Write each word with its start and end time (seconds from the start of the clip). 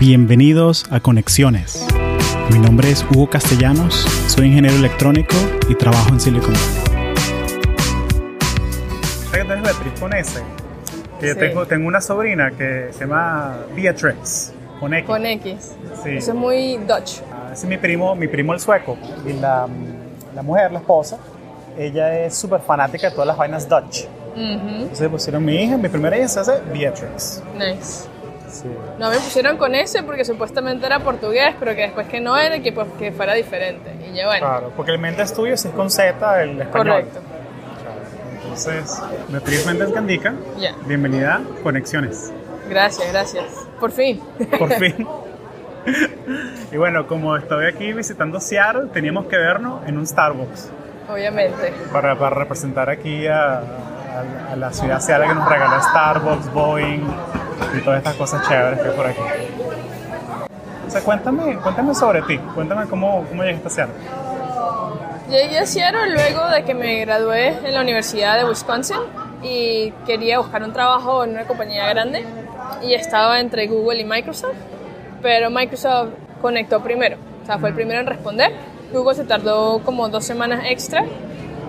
Bienvenidos 0.00 0.86
a 0.90 1.00
Conexiones. 1.00 1.86
Mi 2.50 2.58
nombre 2.58 2.90
es 2.90 3.04
Hugo 3.10 3.28
Castellanos, 3.28 3.94
soy 4.28 4.46
ingeniero 4.46 4.76
electrónico 4.76 5.36
y 5.68 5.74
trabajo 5.74 6.08
en 6.08 6.18
Silicon 6.20 6.54
Valley. 6.54 7.14
¿Sabes 9.30 9.30
que 9.30 9.44
tú 9.44 9.62
Beatriz 9.62 10.00
con 10.00 10.12
S? 10.14 10.40
Que 11.20 11.34
Sí. 11.34 11.38
tengo, 11.38 11.66
tengo 11.66 11.86
una 11.86 12.00
sobrina 12.00 12.50
que 12.50 12.88
se 12.92 13.00
llama 13.00 13.58
Beatrix, 13.76 14.52
con 14.80 14.94
X. 14.94 15.06
Con 15.06 15.26
X. 15.26 15.54
Sí. 16.02 16.10
Eso 16.16 16.30
es 16.32 16.36
muy 16.36 16.78
Dutch. 16.78 17.20
Ah, 17.30 17.50
Ese 17.52 17.64
es 17.64 17.68
mi 17.68 17.76
primo, 17.76 18.14
mi 18.16 18.26
primo 18.26 18.54
el 18.54 18.60
sueco. 18.60 18.96
Y 19.26 19.34
la, 19.34 19.68
la 20.34 20.42
mujer, 20.42 20.72
la 20.72 20.78
esposa, 20.78 21.18
ella 21.78 22.20
es 22.24 22.34
súper 22.34 22.60
fanática 22.62 23.08
de 23.10 23.12
todas 23.12 23.26
las 23.28 23.36
vainas 23.36 23.68
Dutch. 23.68 24.04
Ujú, 24.34 24.82
Entonces 24.82 25.08
pusieron 25.08 25.44
mi 25.44 25.56
hija, 25.62 25.76
mi 25.76 25.88
primera 25.88 26.16
hija 26.16 26.28
se 26.28 26.40
hace 26.40 26.52
Beatrix. 26.72 27.42
Nice. 27.54 28.08
Sí. 28.50 28.68
No 28.98 29.08
me 29.10 29.16
pusieron 29.16 29.56
con 29.56 29.74
S 29.74 30.02
porque 30.02 30.24
supuestamente 30.24 30.84
era 30.86 30.98
portugués, 31.00 31.54
pero 31.58 31.74
que 31.74 31.82
después 31.82 32.06
que 32.08 32.20
no 32.20 32.36
era, 32.36 32.60
que, 32.60 32.72
pues, 32.72 32.88
que 32.98 33.12
fuera 33.12 33.34
diferente. 33.34 33.90
Y 34.10 34.16
yo, 34.18 34.26
bueno, 34.26 34.46
Claro, 34.46 34.72
porque 34.76 34.92
el 34.92 34.98
mente 34.98 35.22
es 35.22 35.32
tuyo 35.32 35.54
es 35.54 35.64
con 35.66 35.90
Z, 35.90 36.42
el 36.42 36.60
español. 36.60 36.88
correcto. 36.88 37.20
Entonces, 38.42 39.00
Beatriz 39.28 39.64
Méndez 39.66 39.92
Candica, 39.92 40.34
Ya. 40.58 40.74
bienvenida 40.86 41.36
a 41.36 41.62
Conexiones. 41.62 42.32
Gracias, 42.68 43.12
gracias. 43.12 43.44
Por 43.78 43.92
fin. 43.92 44.20
Por 44.58 44.70
fin. 44.74 45.06
y 46.72 46.76
bueno, 46.76 47.06
como 47.06 47.36
estoy 47.36 47.66
aquí 47.66 47.92
visitando 47.92 48.40
Seattle, 48.40 48.88
teníamos 48.92 49.26
que 49.26 49.36
vernos 49.36 49.86
en 49.86 49.96
un 49.98 50.06
Starbucks 50.06 50.68
Obviamente. 51.08 51.72
para, 51.92 52.16
para 52.18 52.36
representar 52.36 52.90
aquí 52.90 53.26
a, 53.26 53.58
a- 53.58 53.62
a 54.52 54.56
la 54.56 54.72
ciudad 54.72 55.00
Seattle 55.00 55.28
que 55.28 55.34
nos 55.34 55.48
regaló 55.48 55.80
Starbucks, 55.80 56.52
Boeing 56.52 57.02
y 57.76 57.80
todas 57.80 57.98
estas 57.98 58.14
cosas 58.14 58.48
chéveres 58.48 58.80
que 58.80 58.88
hay 58.88 58.96
por 58.96 59.06
aquí. 59.06 59.20
O 60.86 60.90
sea, 60.90 61.02
cuéntame, 61.02 61.56
cuéntame 61.58 61.94
sobre 61.94 62.22
ti, 62.22 62.38
cuéntame 62.54 62.86
cómo, 62.86 63.24
cómo 63.28 63.42
llegaste 63.44 63.68
a 63.68 63.70
Seattle. 63.70 63.94
Llegué 65.30 65.58
a 65.60 65.66
Seattle 65.66 66.10
luego 66.10 66.48
de 66.48 66.64
que 66.64 66.74
me 66.74 67.04
gradué 67.04 67.48
en 67.64 67.74
la 67.74 67.82
Universidad 67.82 68.36
de 68.36 68.44
Wisconsin 68.44 68.98
y 69.42 69.92
quería 70.04 70.40
buscar 70.40 70.62
un 70.64 70.72
trabajo 70.72 71.22
en 71.22 71.30
una 71.30 71.44
compañía 71.44 71.88
grande 71.88 72.24
y 72.82 72.94
estaba 72.94 73.38
entre 73.38 73.68
Google 73.68 74.00
y 74.00 74.04
Microsoft, 74.04 74.56
pero 75.22 75.50
Microsoft 75.50 76.10
conectó 76.42 76.82
primero, 76.82 77.18
o 77.42 77.46
sea, 77.46 77.58
fue 77.58 77.68
el 77.68 77.74
primero 77.74 78.00
en 78.00 78.06
responder. 78.06 78.52
Google 78.92 79.14
se 79.14 79.24
tardó 79.24 79.80
como 79.84 80.08
dos 80.08 80.24
semanas 80.24 80.62
extra 80.66 81.04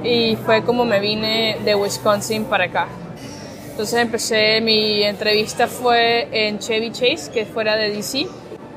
y 0.03 0.35
fue 0.37 0.63
como 0.63 0.83
me 0.83 0.99
vine 0.99 1.57
de 1.63 1.75
Wisconsin 1.75 2.45
para 2.45 2.65
acá. 2.65 2.87
Entonces 3.81 3.99
empecé, 3.99 4.61
mi 4.61 5.01
entrevista 5.01 5.65
fue 5.65 6.27
en 6.31 6.59
Chevy 6.59 6.91
Chase, 6.91 7.31
que 7.33 7.41
es 7.41 7.47
fuera 7.47 7.75
de 7.75 7.89
DC, 7.89 8.27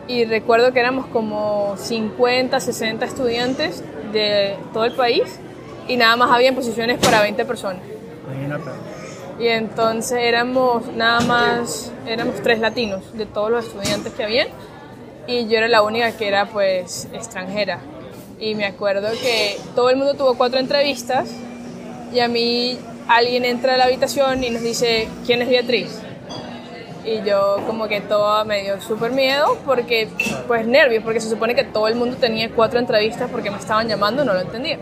y 0.08 0.24
recuerdo 0.24 0.72
que 0.72 0.80
éramos 0.80 1.08
como 1.08 1.76
50, 1.76 2.58
60 2.58 3.04
estudiantes 3.04 3.84
de 4.14 4.56
todo 4.72 4.86
el 4.86 4.94
país 4.94 5.24
y 5.88 5.98
nada 5.98 6.16
más 6.16 6.30
habían 6.30 6.54
posiciones 6.54 6.98
para 7.00 7.20
20 7.20 7.44
personas. 7.44 7.82
Y 9.38 9.48
entonces 9.48 10.20
éramos 10.22 10.86
nada 10.94 11.20
más, 11.20 11.92
éramos 12.06 12.36
tres 12.42 12.60
latinos 12.60 13.02
de 13.12 13.26
todos 13.26 13.50
los 13.50 13.66
estudiantes 13.66 14.10
que 14.14 14.24
habían 14.24 14.48
y 15.26 15.48
yo 15.48 15.58
era 15.58 15.68
la 15.68 15.82
única 15.82 16.12
que 16.12 16.28
era 16.28 16.46
pues 16.46 17.08
extranjera. 17.12 17.78
Y 18.40 18.54
me 18.54 18.64
acuerdo 18.64 19.10
que 19.10 19.58
todo 19.74 19.90
el 19.90 19.96
mundo 19.96 20.14
tuvo 20.14 20.34
cuatro 20.38 20.58
entrevistas 20.58 21.28
y 22.10 22.20
a 22.20 22.28
mí 22.28 22.78
alguien 23.08 23.44
entra 23.44 23.74
a 23.74 23.76
la 23.76 23.84
habitación 23.84 24.42
y 24.44 24.50
nos 24.50 24.62
dice, 24.62 25.08
¿quién 25.26 25.42
es 25.42 25.48
Beatriz? 25.48 26.00
Y 27.04 27.22
yo 27.22 27.58
como 27.66 27.86
que 27.86 28.00
todo 28.00 28.44
me 28.46 28.62
dio 28.62 28.80
súper 28.80 29.12
miedo 29.12 29.58
porque, 29.66 30.08
pues 30.46 30.66
nervios, 30.66 31.04
porque 31.04 31.20
se 31.20 31.28
supone 31.28 31.54
que 31.54 31.64
todo 31.64 31.86
el 31.88 31.96
mundo 31.96 32.16
tenía 32.16 32.50
cuatro 32.50 32.78
entrevistas 32.78 33.28
porque 33.30 33.50
me 33.50 33.58
estaban 33.58 33.88
llamando, 33.88 34.24
no 34.24 34.32
lo 34.32 34.40
entendía. 34.40 34.78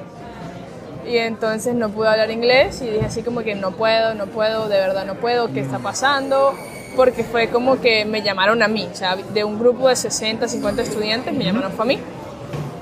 Y 1.04 1.16
entonces 1.16 1.74
no 1.74 1.88
pude 1.90 2.08
hablar 2.08 2.30
inglés 2.30 2.80
y 2.80 2.86
dije 2.86 3.06
así 3.06 3.22
como 3.22 3.42
que 3.42 3.56
no 3.56 3.72
puedo, 3.72 4.14
no 4.14 4.26
puedo, 4.26 4.68
de 4.68 4.78
verdad 4.78 5.04
no 5.04 5.16
puedo, 5.16 5.52
¿qué 5.52 5.60
está 5.60 5.80
pasando? 5.80 6.54
Porque 6.94 7.24
fue 7.24 7.48
como 7.48 7.80
que 7.80 8.04
me 8.04 8.22
llamaron 8.22 8.62
a 8.62 8.68
mí, 8.68 8.88
o 8.90 8.94
sea, 8.94 9.16
de 9.16 9.42
un 9.42 9.58
grupo 9.58 9.88
de 9.88 9.96
60, 9.96 10.46
50 10.46 10.82
estudiantes 10.82 11.34
me 11.34 11.44
llamaron 11.44 11.72
fue 11.72 11.84
a 11.84 11.88
mí. 11.88 11.98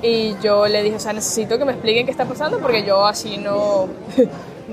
Y 0.03 0.35
yo 0.43 0.67
le 0.67 0.83
dije, 0.83 0.97
o 0.97 0.99
sea, 0.99 1.13
necesito 1.13 1.57
que 1.57 1.65
me 1.65 1.71
expliquen 1.71 2.05
qué 2.05 2.11
está 2.11 2.25
pasando 2.25 2.59
porque 2.59 2.83
yo 2.83 3.05
así 3.05 3.37
no, 3.37 3.87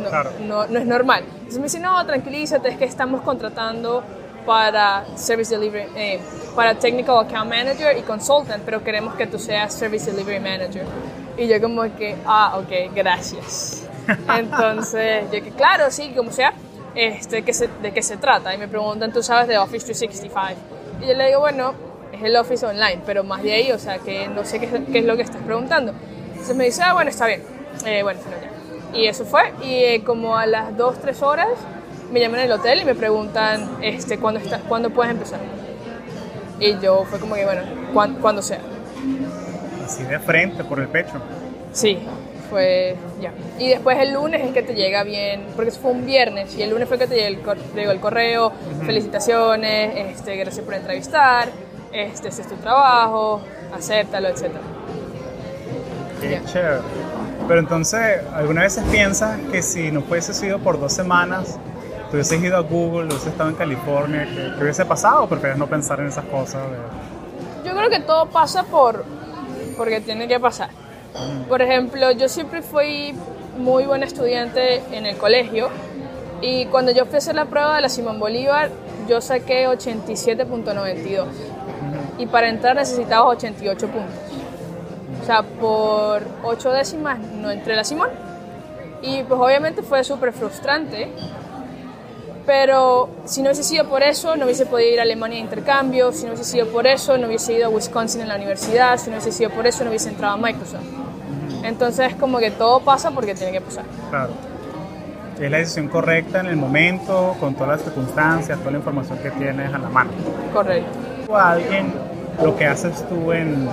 no, 0.03 0.09
Claro. 0.09 0.31
no, 0.41 0.67
no 0.67 0.79
es 0.79 0.87
normal. 0.87 1.25
Entonces 1.35 1.59
me 1.59 1.65
dice, 1.65 1.81
no, 1.81 2.05
tranquilízate, 2.07 2.69
es 2.69 2.77
que 2.77 2.85
estamos 2.85 3.21
contratando 3.23 4.03
para 4.47 5.05
Service 5.17 5.55
Delivery, 5.55 5.89
eh, 5.95 6.21
para 6.57 6.75
Technical 6.75 7.19
Account 7.27 7.51
Manager 7.51 7.97
y 7.99 8.03
Consultant, 8.03 8.63
pero 8.65 8.83
queremos 8.83 9.15
que 9.15 9.27
tú 9.27 9.39
seas 9.39 9.75
Service 9.75 10.11
Delivery 10.11 10.41
Manager. 10.41 10.85
Y 11.37 11.47
yo 11.47 11.61
como 11.61 11.83
que, 11.97 12.17
ah, 12.27 12.59
ok, 12.59 12.95
gracias. 12.95 13.83
Entonces, 14.39 15.25
yo 15.33 15.43
que, 15.45 15.51
claro, 15.51 15.91
sí, 15.91 16.13
como 16.17 16.31
sea, 16.33 16.53
este, 16.95 17.43
¿qué 17.43 17.53
se- 17.53 17.69
¿de 17.83 17.93
qué 17.93 18.03
se 18.03 18.17
trata? 18.17 18.55
Y 18.55 18.59
me 18.59 18.69
preguntan, 18.69 19.13
¿tú 19.13 19.23
sabes 19.23 19.49
de 19.49 19.59
Office 19.59 19.85
365? 19.87 20.61
Y 21.03 21.07
yo 21.09 21.15
le 21.15 21.27
digo, 21.29 21.41
bueno, 21.41 21.75
es 22.13 22.23
el 22.23 22.35
Office 22.37 22.65
Online, 22.65 23.01
pero 23.05 23.23
más 23.25 23.43
de 23.43 23.53
ahí, 23.53 23.71
o 23.71 23.79
sea, 23.79 23.99
que 23.99 24.29
no 24.29 24.45
sé 24.45 24.59
qué, 24.59 24.83
qué 24.91 25.01
es 25.01 25.05
lo 25.05 25.15
que 25.17 25.23
estás 25.23 25.43
preguntando. 25.43 25.93
Entonces 26.31 26.57
me 26.57 26.65
dice, 26.65 26.83
ah, 26.83 26.95
bueno, 26.95 27.11
está 27.11 27.27
bien. 27.27 27.43
Eh, 27.85 28.03
bueno, 28.03 28.19
bueno, 28.25 28.37
ya. 28.43 28.48
Y 28.95 29.07
eso 29.07 29.25
fue, 29.25 29.43
y 29.63 29.75
eh, 29.85 30.03
como 30.05 30.37
a 30.37 30.47
las 30.47 30.77
2, 30.77 30.99
3 31.01 31.23
horas 31.23 31.49
me 32.11 32.21
llaman 32.21 32.41
al 32.41 32.53
hotel 32.53 32.81
y 32.81 32.85
me 32.85 32.95
preguntan, 32.95 33.69
este, 33.83 34.19
¿cuándo, 34.19 34.41
está, 34.41 34.61
¿cuándo 34.61 34.91
puedes 34.91 35.13
empezar? 35.13 35.41
Y 36.59 36.79
yo 36.81 37.05
fue 37.05 37.19
como 37.21 37.35
que, 37.35 37.45
bueno, 37.45 37.63
cuan- 37.93 38.15
cuando 38.17 38.41
sea. 38.43 38.61
Así 39.85 40.03
de 40.05 40.19
frente, 40.19 40.65
por 40.65 40.81
el 40.81 40.89
pecho. 40.89 41.15
Sí, 41.73 41.99
fue 42.51 42.97
ya. 43.21 43.33
Y 43.59 43.69
después 43.69 43.99
el 43.99 44.15
lunes 44.15 44.41
es 44.43 44.53
que 44.53 44.63
te 44.63 44.75
llega 44.75 45.03
bien, 45.05 45.45
porque 45.55 45.69
eso 45.71 45.81
fue 45.81 45.91
un 45.93 46.07
viernes, 46.07 46.57
y 46.57 46.63
el 46.63 46.71
lunes 46.71 46.89
fue 46.89 46.99
que 46.99 47.07
te 47.07 47.15
llegó 47.15 47.29
el, 47.29 47.41
cor- 47.41 47.59
el 47.77 48.01
correo, 48.01 48.53
felicitaciones, 48.87 50.17
este, 50.17 50.35
gracias 50.37 50.65
por 50.65 50.75
entrevistar, 50.75 51.49
este, 51.93 52.29
este 52.29 52.43
es 52.43 52.49
tu 52.49 52.57
trabajo, 52.57 53.41
acéptalo, 53.77 54.29
etc. 54.29 54.47
Qué 56.21 56.31
Ya. 56.31 56.45
chévere. 56.45 56.79
Pero 57.49 57.61
entonces, 57.61 58.21
¿alguna 58.35 58.63
vez 58.63 58.79
piensas 58.93 59.39
que 59.51 59.63
si 59.63 59.91
no 59.91 60.03
fuese 60.03 60.35
sido 60.35 60.59
por 60.59 60.79
dos 60.79 60.93
semanas, 60.93 61.59
tú 62.11 62.17
hubieses 62.17 62.43
ido 62.43 62.57
a 62.59 62.61
Google, 62.61 63.07
hubieses 63.07 63.29
estado 63.29 63.49
en 63.49 63.57
California, 63.57 64.27
¿qué, 64.27 64.53
qué 64.57 64.63
hubiese 64.63 64.85
pasado? 64.85 65.25
¿O 65.25 65.29
prefieres 65.29 65.57
no 65.59 65.67
pensar 65.67 65.99
en 66.01 66.09
esas 66.09 66.27
cosas? 66.27 66.63
de- 66.63 67.69
Yo 67.71 67.75
creo 67.77 67.89
que 67.89 68.01
todo 68.01 68.27
pasa 68.27 68.65
por 68.65 69.05
porque 69.77 70.01
tiene 70.01 70.29
que 70.29 70.39
pasar. 70.39 70.69
Por 71.49 71.63
ejemplo, 71.63 72.11
yo 72.13 72.29
siempre 72.29 72.61
fui 72.63 73.15
muy 73.57 73.85
buena 73.87 74.05
estudiante 74.07 74.83
en 74.93 75.07
el 75.07 75.17
colegio 75.17 75.69
y 76.43 76.67
cuando 76.67 76.93
yo 76.93 77.07
fui 77.07 77.15
a 77.17 77.19
hacer 77.19 77.35
la 77.35 77.47
prueba 77.47 77.77
de 77.77 77.83
la 77.83 77.89
Simón 77.89 78.21
Bolívar, 78.21 78.71
yo 79.09 79.21
saqué 79.21 79.67
87.92 79.69 81.25
y 82.19 82.27
para 82.27 82.49
entrar 82.49 82.77
necesitaba 82.77 83.27
88 83.29 83.87
puntos. 83.89 84.15
O 85.23 85.27
sea, 85.27 85.43
por 85.43 86.23
8 86.45 86.73
décimas 86.73 87.19
no 87.19 87.51
entré 87.51 87.77
la 87.77 87.85
Simón 87.85 88.11
y 89.03 89.23
pues 89.25 89.41
obviamente 89.41 89.83
fue 89.83 90.03
súper 90.05 90.33
frustrante 90.33 91.11
pero 92.49 93.11
si 93.27 93.43
no 93.43 93.49
hubiese 93.49 93.63
sido 93.63 93.87
por 93.91 94.03
eso, 94.03 94.35
no 94.35 94.47
hubiese 94.47 94.65
podido 94.65 94.91
ir 94.91 95.01
a 95.01 95.03
Alemania 95.03 95.37
de 95.37 95.45
intercambio, 95.45 96.13
si 96.13 96.25
no 96.25 96.33
hubiese 96.33 96.51
sido 96.51 96.67
por 96.69 96.87
eso, 96.87 97.19
no 97.19 97.27
hubiese 97.27 97.53
ido 97.53 97.67
a 97.67 97.69
Wisconsin 97.69 98.23
en 98.23 98.29
la 98.29 98.37
universidad, 98.37 98.97
si 98.97 99.11
no 99.11 99.17
hubiese 99.17 99.33
sido 99.33 99.51
por 99.51 99.67
eso, 99.67 99.85
no 99.85 99.91
hubiese 99.91 100.09
entrado 100.09 100.33
a 100.33 100.37
Microsoft. 100.39 100.81
Entonces 101.63 102.13
es 102.13 102.15
como 102.15 102.39
que 102.39 102.51
todo 102.51 102.81
pasa 102.81 103.11
porque 103.11 103.35
tiene 103.35 103.53
que 103.53 103.61
pasar. 103.61 103.85
Claro. 104.09 104.31
Es 105.39 105.51
la 105.51 105.59
decisión 105.59 105.89
correcta 105.89 106.41
en 106.41 106.47
el 106.47 106.57
momento, 106.57 107.37
con 107.39 107.53
todas 107.53 107.69
las 107.69 107.83
circunstancias, 107.83 108.59
toda 108.61 108.71
la 108.71 108.79
información 108.79 109.19
que 109.19 109.31
tienes 109.33 109.75
a 109.75 109.77
la 109.77 109.91
mano. 109.91 110.11
Correcto. 110.55 110.89
O 111.29 111.37
a 111.37 111.51
alguien 111.51 111.93
lo 112.43 112.57
que 112.57 112.65
haces 112.65 113.07
tú 113.11 113.31
en, 113.33 113.69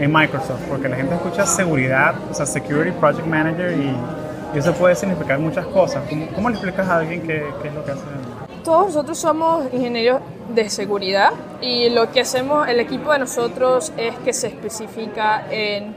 en 0.00 0.12
Microsoft, 0.12 0.62
porque 0.68 0.88
la 0.88 0.96
gente 0.96 1.14
escucha 1.14 1.46
seguridad, 1.46 2.14
o 2.30 2.34
sea, 2.34 2.46
Security 2.46 2.90
Project 2.92 3.26
Manager, 3.26 3.70
y, 3.72 3.94
y 4.54 4.58
eso 4.58 4.72
puede 4.72 4.96
significar 4.96 5.38
muchas 5.38 5.66
cosas. 5.66 6.02
¿Cómo, 6.08 6.26
cómo 6.34 6.48
le 6.48 6.56
explicas 6.56 6.88
a 6.88 6.96
alguien 6.96 7.20
qué, 7.20 7.44
qué 7.60 7.68
es 7.68 7.74
lo 7.74 7.84
que 7.84 7.92
hace? 7.92 8.02
Todos 8.64 8.86
nosotros 8.86 9.18
somos 9.18 9.66
ingenieros 9.72 10.20
de 10.54 10.68
seguridad 10.70 11.30
y 11.60 11.90
lo 11.90 12.10
que 12.10 12.20
hacemos, 12.20 12.66
el 12.66 12.80
equipo 12.80 13.12
de 13.12 13.20
nosotros 13.20 13.92
es 13.96 14.14
que 14.16 14.32
se 14.32 14.48
especifica 14.48 15.44
en 15.50 15.94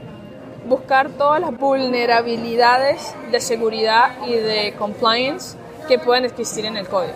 buscar 0.68 1.10
todas 1.10 1.40
las 1.40 1.56
vulnerabilidades 1.58 3.14
de 3.30 3.40
seguridad 3.40 4.12
y 4.26 4.34
de 4.34 4.74
compliance 4.78 5.56
que 5.88 5.98
pueden 5.98 6.24
existir 6.24 6.64
en 6.64 6.76
el 6.76 6.88
código. 6.88 7.14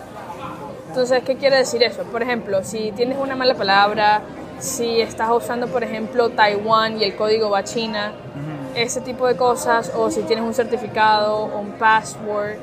Entonces, 0.87 1.23
¿qué 1.23 1.35
quiere 1.35 1.57
decir 1.57 1.83
eso? 1.83 2.03
Por 2.03 2.21
ejemplo, 2.23 2.63
si 2.63 2.91
tienes 2.91 3.17
una 3.17 3.35
mala 3.35 3.55
palabra, 3.55 4.21
si 4.59 5.01
estás 5.01 5.29
usando, 5.31 5.67
por 5.67 5.83
ejemplo, 5.83 6.29
Taiwán 6.29 6.99
y 6.99 7.03
el 7.03 7.15
código 7.15 7.49
va 7.49 7.59
a 7.59 7.63
China, 7.63 8.13
ese 8.75 9.01
tipo 9.01 9.27
de 9.27 9.35
cosas, 9.35 9.91
o 9.95 10.11
si 10.11 10.21
tienes 10.21 10.45
un 10.45 10.53
certificado 10.53 11.37
o 11.37 11.59
un 11.59 11.71
password, 11.73 12.57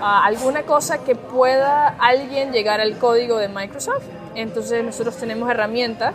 ah, 0.00 0.24
alguna 0.24 0.62
cosa 0.62 0.98
que 1.04 1.14
pueda 1.14 1.88
alguien 1.98 2.52
llegar 2.52 2.80
al 2.80 2.96
código 2.98 3.38
de 3.38 3.48
Microsoft. 3.48 4.04
Entonces 4.34 4.84
nosotros 4.84 5.16
tenemos 5.16 5.50
herramientas 5.50 6.14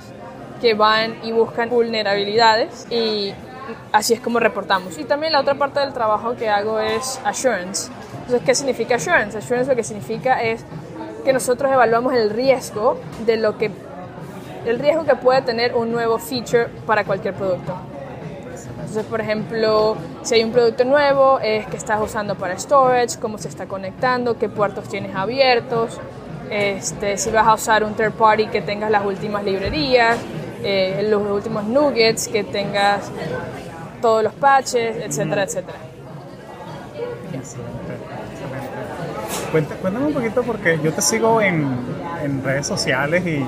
que 0.60 0.74
van 0.74 1.16
y 1.24 1.32
buscan 1.32 1.70
vulnerabilidades 1.70 2.88
y 2.90 3.34
así 3.92 4.14
es 4.14 4.20
como 4.20 4.40
reportamos. 4.40 4.98
Y 4.98 5.04
también 5.04 5.34
la 5.34 5.42
otra 5.42 5.56
parte 5.56 5.80
del 5.80 5.94
trabajo 5.94 6.36
que 6.36 6.50
hago 6.50 6.80
es 6.80 7.20
assurance. 7.24 7.92
Entonces, 8.22 8.42
¿qué 8.46 8.56
significa 8.56 8.96
assurance? 8.96 9.38
Assurance 9.38 9.70
lo 9.70 9.76
que 9.76 9.84
significa 9.84 10.42
es 10.42 10.64
que 11.24 11.34
nosotros 11.34 11.72
evaluamos 11.72 12.14
el 12.14 12.30
riesgo 12.30 13.00
de 13.26 13.38
lo 13.38 13.58
que 13.58 13.70
el 14.68 14.80
riesgo 14.80 15.06
que 15.06 15.16
puede 15.16 15.42
tener 15.42 15.74
un 15.76 15.92
nuevo 15.92 16.20
feature 16.20 16.68
para 16.86 17.04
cualquier 17.06 17.34
producto. 17.34 17.74
Entonces, 18.70 19.06
por 19.06 19.22
ejemplo, 19.22 19.96
si 20.24 20.36
hay 20.36 20.44
un 20.44 20.52
producto 20.52 20.84
nuevo, 20.84 21.40
es 21.40 21.66
que 21.68 21.78
estás 21.78 22.02
usando 22.02 22.36
para 22.36 22.58
storage, 22.58 23.18
cómo 23.20 23.38
se 23.38 23.48
está 23.48 23.66
conectando, 23.66 24.38
qué 24.38 24.50
puertos 24.50 24.88
tienes 24.88 25.16
abiertos, 25.16 26.00
este, 26.50 27.18
si 27.18 27.30
vas 27.32 27.48
a 27.48 27.54
usar 27.54 27.84
un 27.84 27.94
third 27.94 28.14
party 28.14 28.48
que 28.48 28.62
tengas 28.62 28.90
las 28.90 29.06
últimas 29.06 29.44
librerías, 29.44 30.18
eh, 30.64 31.06
los 31.10 31.22
últimos 31.22 31.66
nuggets, 31.66 32.28
que 32.28 32.44
tengas 32.44 33.12
todos 34.02 34.24
los 34.24 34.34
patches, 34.34 34.98
etcétera, 34.98 35.44
etcétera. 35.44 35.78
Cuéntame 39.52 40.06
un 40.06 40.14
poquito 40.14 40.44
porque 40.44 40.80
yo 40.84 40.94
te 40.94 41.02
sigo 41.02 41.42
en, 41.42 41.68
en 42.24 42.44
redes 42.44 42.68
sociales 42.68 43.26
y, 43.26 43.46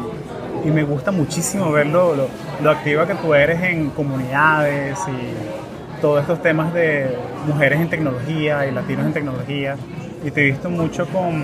y, 0.66 0.70
me 0.70 0.84
gusta 0.84 1.12
muchísimo 1.12 1.72
ver 1.72 1.88
lo, 1.88 2.16
lo, 2.62 2.72
activa 2.72 3.08
que 3.08 3.16
tú 3.16 3.34
eres 3.34 3.62
en 3.64 3.90
comunidades 3.92 4.98
y 5.08 6.02
todos 6.02 6.22
estos 6.22 6.42
temas 6.42 6.74
de 6.74 7.18
mujeres 7.48 7.80
en 7.80 7.90
tecnología 7.90 8.66
y 8.66 8.72
latinos 8.72 9.06
en 9.06 9.14
tecnología. 9.14 9.76
Y 10.24 10.32
te 10.32 10.42
he 10.42 10.52
visto 10.52 10.70
mucho 10.70 11.06
con 11.08 11.44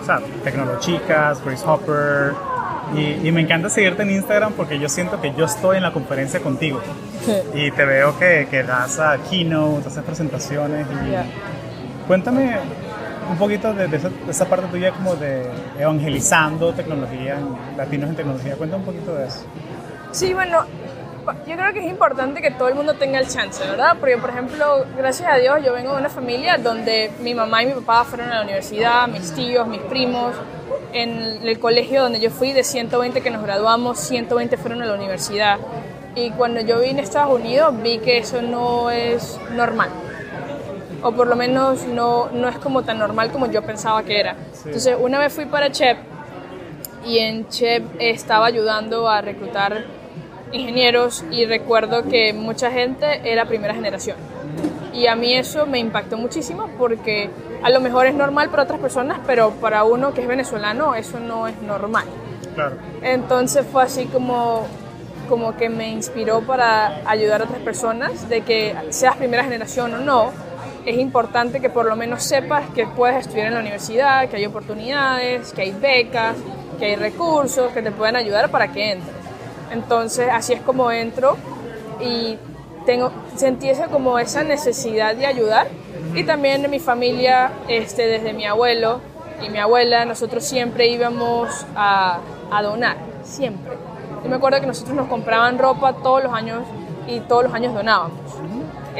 o 0.00 0.06
sea, 0.06 0.20
Tecnolochicas, 0.44 1.44
Grace 1.44 1.64
Hopper, 1.66 2.32
y, 2.94 3.28
y, 3.28 3.32
me 3.32 3.40
encanta 3.42 3.68
seguirte 3.68 4.02
en 4.02 4.10
Instagram 4.10 4.52
porque 4.54 4.78
yo 4.78 4.88
siento 4.88 5.20
que 5.20 5.32
yo 5.34 5.44
estoy 5.44 5.76
en 5.76 5.84
la 5.84 5.92
conferencia 5.92 6.40
contigo. 6.40 6.80
Sí. 7.24 7.36
Y 7.54 7.70
te 7.70 7.84
veo 7.84 8.18
que, 8.18 8.48
que 8.50 8.64
das 8.64 8.98
a 8.98 9.16
keynote, 9.28 9.86
haces 9.86 10.02
presentaciones. 10.02 10.86
Y 10.90 11.10
Yeah. 11.10 11.26
Cuéntame 12.08 12.56
un 13.30 13.38
poquito 13.38 13.72
de, 13.72 13.88
de 13.88 13.96
esa, 13.96 14.08
de 14.08 14.30
esa 14.30 14.44
parte 14.46 14.66
tuya 14.66 14.92
como 14.92 15.14
de 15.16 15.46
evangelizando 15.78 16.72
tecnología, 16.72 17.38
latinos 17.76 18.10
en 18.10 18.16
tecnología. 18.16 18.56
Cuéntame 18.56 18.82
un 18.82 18.86
poquito 18.86 19.14
de 19.14 19.26
eso. 19.26 19.44
Sí, 20.12 20.34
bueno, 20.34 20.64
yo 21.46 21.56
creo 21.56 21.72
que 21.72 21.80
es 21.80 21.90
importante 21.90 22.40
que 22.40 22.50
todo 22.50 22.68
el 22.68 22.74
mundo 22.74 22.94
tenga 22.94 23.18
el 23.18 23.28
chance, 23.28 23.62
¿verdad? 23.64 23.96
Porque, 24.00 24.16
por 24.18 24.30
ejemplo, 24.30 24.84
gracias 24.96 25.32
a 25.32 25.36
Dios, 25.36 25.58
yo 25.64 25.72
vengo 25.72 25.92
de 25.92 26.00
una 26.00 26.08
familia 26.08 26.56
donde 26.58 27.12
mi 27.20 27.34
mamá 27.34 27.62
y 27.62 27.66
mi 27.66 27.72
papá 27.74 28.04
fueron 28.04 28.30
a 28.30 28.36
la 28.36 28.42
universidad, 28.42 29.06
mis 29.08 29.32
tíos, 29.32 29.66
mis 29.66 29.80
primos. 29.82 30.34
En 30.92 31.46
el 31.46 31.58
colegio 31.60 32.02
donde 32.02 32.18
yo 32.18 32.30
fui, 32.30 32.52
de 32.52 32.64
120 32.64 33.20
que 33.20 33.30
nos 33.30 33.42
graduamos, 33.42 33.98
120 33.98 34.56
fueron 34.56 34.82
a 34.82 34.86
la 34.86 34.94
universidad. 34.94 35.58
Y 36.16 36.30
cuando 36.30 36.60
yo 36.60 36.80
vine 36.80 37.00
a 37.00 37.04
Estados 37.04 37.38
Unidos, 37.38 37.72
vi 37.80 37.98
que 37.98 38.18
eso 38.18 38.42
no 38.42 38.90
es 38.90 39.38
normal. 39.54 39.90
O 41.02 41.12
por 41.12 41.26
lo 41.26 41.36
menos 41.36 41.84
no, 41.84 42.30
no 42.30 42.48
es 42.48 42.58
como 42.58 42.82
tan 42.82 42.98
normal 42.98 43.30
como 43.30 43.50
yo 43.50 43.62
pensaba 43.62 44.02
que 44.02 44.20
era. 44.20 44.36
Entonces, 44.64 44.96
una 45.00 45.18
vez 45.18 45.32
fui 45.32 45.46
para 45.46 45.70
CHEP 45.70 45.96
y 47.06 47.18
en 47.18 47.48
CHEP 47.48 47.84
estaba 47.98 48.46
ayudando 48.46 49.08
a 49.08 49.20
reclutar 49.20 49.84
ingenieros 50.52 51.24
y 51.30 51.46
recuerdo 51.46 52.04
que 52.04 52.32
mucha 52.32 52.70
gente 52.70 53.20
era 53.24 53.46
primera 53.46 53.74
generación. 53.74 54.16
Y 54.92 55.06
a 55.06 55.14
mí 55.14 55.34
eso 55.34 55.66
me 55.66 55.78
impactó 55.78 56.16
muchísimo 56.16 56.68
porque 56.76 57.30
a 57.62 57.70
lo 57.70 57.80
mejor 57.80 58.06
es 58.06 58.14
normal 58.14 58.50
para 58.50 58.64
otras 58.64 58.80
personas, 58.80 59.18
pero 59.26 59.52
para 59.52 59.84
uno 59.84 60.12
que 60.12 60.22
es 60.22 60.28
venezolano 60.28 60.94
eso 60.94 61.20
no 61.20 61.46
es 61.46 61.60
normal. 61.62 62.04
Claro. 62.54 62.76
Entonces 63.02 63.64
fue 63.70 63.84
así 63.84 64.06
como, 64.06 64.66
como 65.28 65.56
que 65.56 65.68
me 65.68 65.88
inspiró 65.88 66.40
para 66.40 67.08
ayudar 67.08 67.42
a 67.42 67.44
otras 67.44 67.60
personas, 67.62 68.28
de 68.28 68.42
que 68.42 68.74
seas 68.90 69.16
primera 69.16 69.44
generación 69.44 69.94
o 69.94 69.98
no, 69.98 70.32
es 70.86 70.98
importante 70.98 71.60
que 71.60 71.70
por 71.70 71.86
lo 71.86 71.96
menos 71.96 72.22
sepas 72.22 72.68
que 72.70 72.86
puedes 72.86 73.26
estudiar 73.26 73.48
en 73.48 73.54
la 73.54 73.60
universidad, 73.60 74.28
que 74.28 74.36
hay 74.36 74.46
oportunidades, 74.46 75.52
que 75.52 75.62
hay 75.62 75.72
becas, 75.72 76.36
que 76.78 76.86
hay 76.86 76.96
recursos 76.96 77.72
que 77.72 77.82
te 77.82 77.90
pueden 77.90 78.16
ayudar 78.16 78.50
para 78.50 78.72
que 78.72 78.92
entres. 78.92 79.14
Entonces 79.70 80.28
así 80.32 80.52
es 80.54 80.60
como 80.62 80.90
entro 80.90 81.36
y 82.00 82.38
tengo, 82.86 83.12
sentí 83.36 83.68
esa, 83.68 83.88
como 83.88 84.18
esa 84.18 84.42
necesidad 84.42 85.14
de 85.14 85.26
ayudar 85.26 85.68
y 86.14 86.24
también 86.24 86.64
en 86.64 86.70
mi 86.70 86.80
familia, 86.80 87.52
este, 87.68 88.06
desde 88.06 88.32
mi 88.32 88.46
abuelo 88.46 89.00
y 89.42 89.48
mi 89.48 89.58
abuela, 89.58 90.04
nosotros 90.04 90.44
siempre 90.44 90.88
íbamos 90.88 91.66
a, 91.76 92.18
a 92.50 92.62
donar, 92.62 92.96
siempre. 93.22 93.72
Yo 94.22 94.28
me 94.28 94.36
acuerdo 94.36 94.60
que 94.60 94.66
nosotros 94.66 94.96
nos 94.96 95.08
compraban 95.08 95.58
ropa 95.58 95.94
todos 95.94 96.24
los 96.24 96.32
años 96.32 96.62
y 97.06 97.20
todos 97.20 97.44
los 97.44 97.54
años 97.54 97.74
donábamos. 97.74 98.19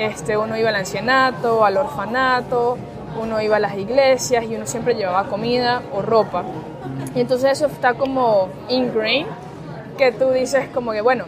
Este, 0.00 0.38
uno 0.38 0.56
iba 0.56 0.70
al 0.70 0.76
ancianato, 0.76 1.62
al 1.62 1.76
orfanato, 1.76 2.78
uno 3.20 3.38
iba 3.42 3.56
a 3.56 3.60
las 3.60 3.76
iglesias 3.76 4.44
y 4.44 4.56
uno 4.56 4.64
siempre 4.64 4.94
llevaba 4.94 5.24
comida 5.24 5.82
o 5.92 6.00
ropa. 6.00 6.42
Y 7.14 7.20
entonces 7.20 7.52
eso 7.52 7.66
está 7.66 7.92
como 7.92 8.48
ingrained, 8.70 9.28
que 9.98 10.10
tú 10.12 10.30
dices 10.30 10.70
como 10.72 10.92
que, 10.92 11.02
bueno, 11.02 11.26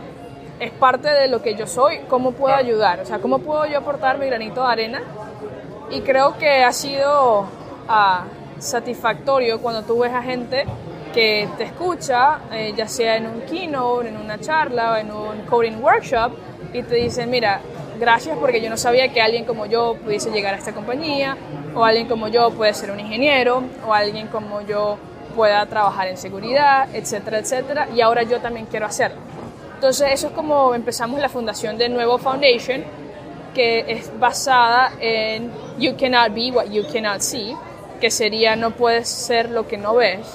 es 0.59 0.71
parte 0.71 1.13
de 1.13 1.29
lo 1.29 1.43
que 1.43 1.55
yo 1.55 1.67
soy, 1.67 1.99
¿cómo 2.09 2.33
puedo 2.33 2.55
ayudar? 2.55 3.01
O 3.01 3.05
sea, 3.05 3.19
¿cómo 3.19 3.41
puedo 3.41 3.67
yo 3.67 3.77
aportar 3.77 4.17
mi 4.17 4.25
granito 4.25 4.63
de 4.63 4.73
arena? 4.73 5.03
Y 5.91 6.01
creo 6.01 6.39
que 6.39 6.65
ha 6.65 6.73
sido 6.73 7.45
ah, 7.89 8.25
satisfactorio 8.59 9.61
cuando 9.61 9.83
tú 9.83 9.99
ves 9.99 10.15
a 10.15 10.23
gente 10.23 10.65
que 11.13 11.47
te 11.59 11.65
escucha, 11.65 12.39
eh, 12.51 12.73
ya 12.75 12.89
sea 12.89 13.19
en 13.19 13.27
un 13.27 13.43
keynote, 13.43 14.09
en 14.09 14.17
una 14.17 14.39
charla 14.41 14.99
en 14.99 15.11
un 15.11 15.43
coding 15.43 15.83
workshop, 15.83 16.33
y 16.73 16.83
te 16.83 16.95
dicen, 16.95 17.29
mira, 17.29 17.61
gracias 18.03 18.37
porque 18.37 18.61
yo 18.61 18.69
no 18.69 18.77
sabía 18.77 19.13
que 19.13 19.23
alguien 19.23 19.45
como 19.45 19.65
yo 19.65 19.95
pudiese 19.95 20.33
llegar 20.33 20.55
a 20.55 20.59
esta 20.59 20.73
compañía, 20.73 21.37
o 21.73 21.85
alguien 21.85 22.09
como 22.09 22.27
yo 22.27 22.51
puede 22.51 22.75
ser 22.75 22.91
un 22.91 22.99
ingeniero, 22.99 23.63
o 23.87 23.95
alguien 23.95 24.27
como 24.27 24.61
yo 24.61 24.99
pueda 25.37 25.65
trabajar 25.67 26.09
en 26.09 26.17
seguridad, 26.17 26.89
etcétera, 26.93 27.39
etcétera, 27.39 27.89
y 27.95 28.01
ahora 28.01 28.25
yo 28.25 28.41
también 28.41 28.67
quiero 28.67 28.87
hacerlo. 28.87 29.21
Entonces 29.77 30.11
eso 30.13 30.27
es 30.27 30.33
como 30.33 30.75
empezamos 30.75 31.21
la 31.21 31.29
fundación 31.29 31.79
de 31.79 31.89
Nuevo 31.89 32.19
Foundation, 32.19 32.83
que 33.55 33.85
es 33.87 34.11
basada 34.19 34.93
en 34.99 35.53
You 35.79 35.97
cannot 35.97 36.35
be 36.35 36.51
what 36.51 36.71
you 36.73 36.83
cannot 36.93 37.21
see, 37.21 37.55
que 38.01 38.11
sería 38.11 38.57
no 38.57 38.73
puedes 38.73 39.09
ser 39.09 39.49
lo 39.49 39.69
que 39.69 39.79
no 39.79 39.95
ves. 39.95 40.27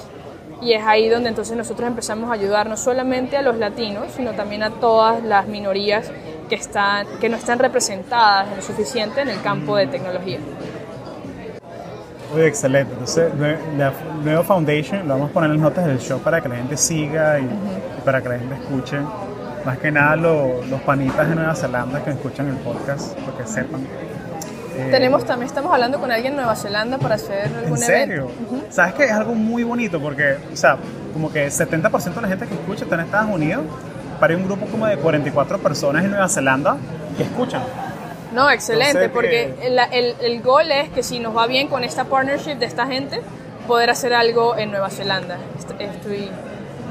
Y 0.62 0.72
es 0.72 0.82
ahí 0.84 1.10
donde 1.10 1.28
entonces 1.28 1.54
nosotros 1.54 1.86
empezamos 1.86 2.30
a 2.30 2.32
ayudar 2.32 2.66
no 2.66 2.78
solamente 2.78 3.36
a 3.36 3.42
los 3.42 3.58
latinos, 3.58 4.06
sino 4.16 4.32
también 4.32 4.62
a 4.62 4.70
todas 4.70 5.22
las 5.22 5.46
minorías 5.46 6.10
que, 6.48 6.54
están, 6.56 7.06
que 7.20 7.28
no 7.28 7.36
están 7.36 7.58
representadas 7.58 8.48
en 8.48 8.56
lo 8.56 8.62
suficiente 8.62 9.20
en 9.20 9.28
el 9.28 9.40
campo 9.42 9.76
de 9.76 9.86
tecnología. 9.86 10.38
Oye, 12.34 12.46
excelente. 12.46 12.92
Entonces, 12.92 13.32
la 13.78 13.92
nueva 14.22 14.42
Foundation, 14.44 15.06
lo 15.08 15.14
vamos 15.14 15.30
a 15.30 15.32
poner 15.32 15.50
en 15.50 15.56
las 15.56 15.62
notas 15.62 15.86
del 15.86 15.98
show 15.98 16.20
para 16.20 16.40
que 16.42 16.48
la 16.48 16.56
gente 16.56 16.76
siga 16.76 17.38
y, 17.38 17.44
y 17.44 18.00
para 18.04 18.20
que 18.20 18.28
la 18.28 18.38
gente 18.38 18.54
escuche. 18.54 18.98
Más 19.64 19.78
que 19.78 19.90
nada 19.90 20.14
lo- 20.16 20.62
los 20.64 20.80
panitas 20.82 21.28
de 21.28 21.34
Nueva 21.34 21.54
Zelanda 21.54 22.02
que 22.04 22.10
escuchan 22.10 22.48
el 22.48 22.56
podcast, 22.56 23.18
porque 23.20 23.46
sepan. 23.46 23.80
Eh, 24.76 24.88
Tenemos 24.90 25.24
también, 25.24 25.46
estamos 25.48 25.72
hablando 25.72 25.98
con 25.98 26.10
alguien 26.12 26.34
en 26.34 26.36
Nueva 26.36 26.54
Zelanda 26.54 26.98
para 26.98 27.16
hacer 27.16 27.46
algún 27.56 27.78
¿En 27.78 27.82
serio? 27.82 28.30
evento. 28.48 28.66
¿Sabes 28.70 28.94
que 28.94 29.04
Es 29.04 29.10
algo 29.12 29.34
muy 29.34 29.64
bonito 29.64 30.00
porque, 30.00 30.36
o 30.52 30.56
sea, 30.56 30.76
como 31.12 31.32
que 31.32 31.48
70% 31.48 32.14
de 32.14 32.20
la 32.22 32.28
gente 32.28 32.46
que 32.46 32.54
escucha 32.54 32.84
está 32.84 32.94
en 32.94 33.00
Estados 33.02 33.30
Unidos, 33.34 33.62
para 34.20 34.36
un 34.36 34.44
grupo 34.46 34.66
como 34.66 34.86
de 34.86 34.96
44 34.96 35.58
personas 35.58 36.04
en 36.04 36.10
Nueva 36.10 36.28
Zelanda 36.28 36.76
que 37.16 37.22
escuchan. 37.24 37.62
No, 38.32 38.50
excelente, 38.50 39.04
Entonces, 39.04 39.10
porque 39.12 39.54
que- 39.58 39.66
el, 39.66 39.78
el, 39.78 40.14
el 40.20 40.42
gol 40.42 40.70
es 40.70 40.90
que 40.90 41.02
si 41.02 41.18
nos 41.18 41.36
va 41.36 41.46
bien 41.46 41.68
con 41.68 41.82
esta 41.84 42.04
partnership 42.04 42.56
de 42.56 42.66
esta 42.66 42.86
gente, 42.86 43.20
poder 43.66 43.90
hacer 43.90 44.12
algo 44.14 44.56
en 44.56 44.70
Nueva 44.70 44.90
Zelanda. 44.90 45.38
Est- 45.58 45.80
Estoy, 45.80 46.30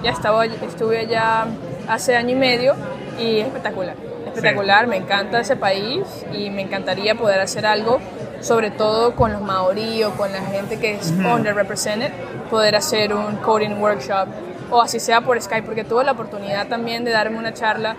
ya 0.03 0.11
estaba, 0.11 0.45
estuve 0.45 0.99
allá 0.99 1.45
hace 1.87 2.15
año 2.15 2.31
y 2.31 2.35
medio 2.35 2.75
y 3.19 3.39
es 3.39 3.47
espectacular. 3.47 3.95
Espectacular, 4.25 4.87
me 4.87 4.97
encanta 4.97 5.39
ese 5.39 5.55
país 5.55 6.03
y 6.33 6.49
me 6.51 6.61
encantaría 6.61 7.15
poder 7.15 7.39
hacer 7.39 7.65
algo, 7.65 7.99
sobre 8.41 8.69
todo 8.71 9.15
con 9.15 9.31
los 9.33 9.41
maorí 9.41 10.03
o 10.03 10.11
con 10.11 10.31
la 10.31 10.41
gente 10.41 10.77
que 10.79 10.95
es 10.95 11.11
underrepresented, 11.11 12.11
poder 12.51 12.75
hacer 12.75 13.13
un 13.13 13.37
coding 13.37 13.79
workshop 13.79 14.27
o 14.71 14.81
así 14.81 14.99
sea 14.99 15.21
por 15.21 15.41
Skype, 15.41 15.63
porque 15.65 15.83
tuve 15.83 16.03
la 16.03 16.11
oportunidad 16.13 16.67
también 16.67 17.03
de 17.05 17.11
darme 17.11 17.37
una 17.37 17.53
charla 17.53 17.95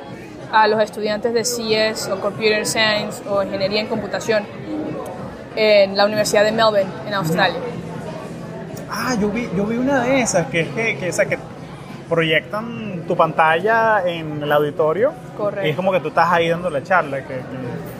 a 0.53 0.67
los 0.69 0.81
estudiantes 0.83 1.33
de 1.35 1.43
CS 1.43 2.09
o 2.11 2.21
Computer 2.21 2.65
Science 2.67 3.23
o 3.29 3.43
Ingeniería 3.43 3.81
en 3.81 3.87
Computación 3.87 4.45
en 5.57 5.97
la 5.97 6.05
Universidad 6.07 6.45
de 6.45 6.53
Melbourne, 6.53 6.87
en 7.07 7.15
Australia. 7.15 7.59
Ah, 8.91 9.15
yo 9.21 9.29
vi, 9.29 9.49
yo 9.57 9.65
vi 9.67 9.77
una 9.77 10.03
de 10.03 10.21
esas, 10.21 10.47
que 10.47 10.61
es 10.61 10.69
que, 10.69 10.97
que, 10.97 11.11
o 11.11 11.13
sea, 11.13 11.27
que 11.27 11.39
proyectan 12.09 13.03
tu 13.07 13.17
pantalla 13.17 14.03
en 14.07 14.43
el 14.43 14.51
auditorio. 14.51 15.13
Correcto. 15.37 15.67
Y 15.67 15.71
es 15.71 15.77
como 15.77 15.93
que 15.93 16.01
tú 16.01 16.09
estás 16.09 16.29
ahí 16.33 16.49
dando 16.49 16.71
la 16.71 16.83
charla. 16.83 17.19
Que, 17.23 17.35
que- 17.35 17.43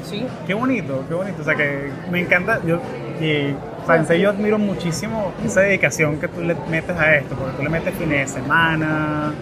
Sí. 0.09 0.27
qué 0.47 0.55
bonito, 0.55 1.05
qué 1.09 1.15
bonito. 1.15 1.43
O 1.43 1.45
sea, 1.45 1.55
que 1.55 1.91
me 2.11 2.21
encanta. 2.21 2.61
Yo, 2.65 2.79
y, 3.21 3.55
serio, 4.07 4.23
yo 4.23 4.31
admiro 4.31 4.59
muchísimo 4.59 5.33
esa 5.45 5.61
dedicación 5.63 6.21
que 6.21 6.29
tú 6.29 6.41
le 6.41 6.55
metes 6.71 6.97
a 6.97 7.17
esto, 7.17 7.35
porque 7.35 7.57
tú 7.57 7.63
le 7.63 7.69
metes 7.71 7.95
fines 7.95 8.33
de 8.33 8.41
semana, 8.41 9.33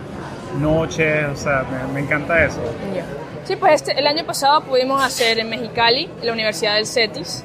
noches, 0.60 1.26
o 1.32 1.36
sea, 1.36 1.64
me, 1.70 1.92
me 1.92 2.00
encanta 2.00 2.44
eso. 2.44 2.60
Sí, 3.44 3.56
pues 3.56 3.74
este, 3.74 3.98
el 3.98 4.06
año 4.06 4.24
pasado 4.24 4.62
pudimos 4.62 5.02
hacer 5.02 5.38
en 5.38 5.48
Mexicali, 5.48 6.10
en 6.20 6.26
la 6.26 6.32
Universidad 6.32 6.74
del 6.74 6.86
CETIS, 6.86 7.44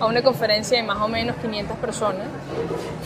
a 0.00 0.06
una 0.06 0.22
conferencia 0.22 0.78
de 0.78 0.82
más 0.82 0.98
o 0.98 1.08
menos 1.08 1.36
500 1.36 1.76
personas. 1.78 2.26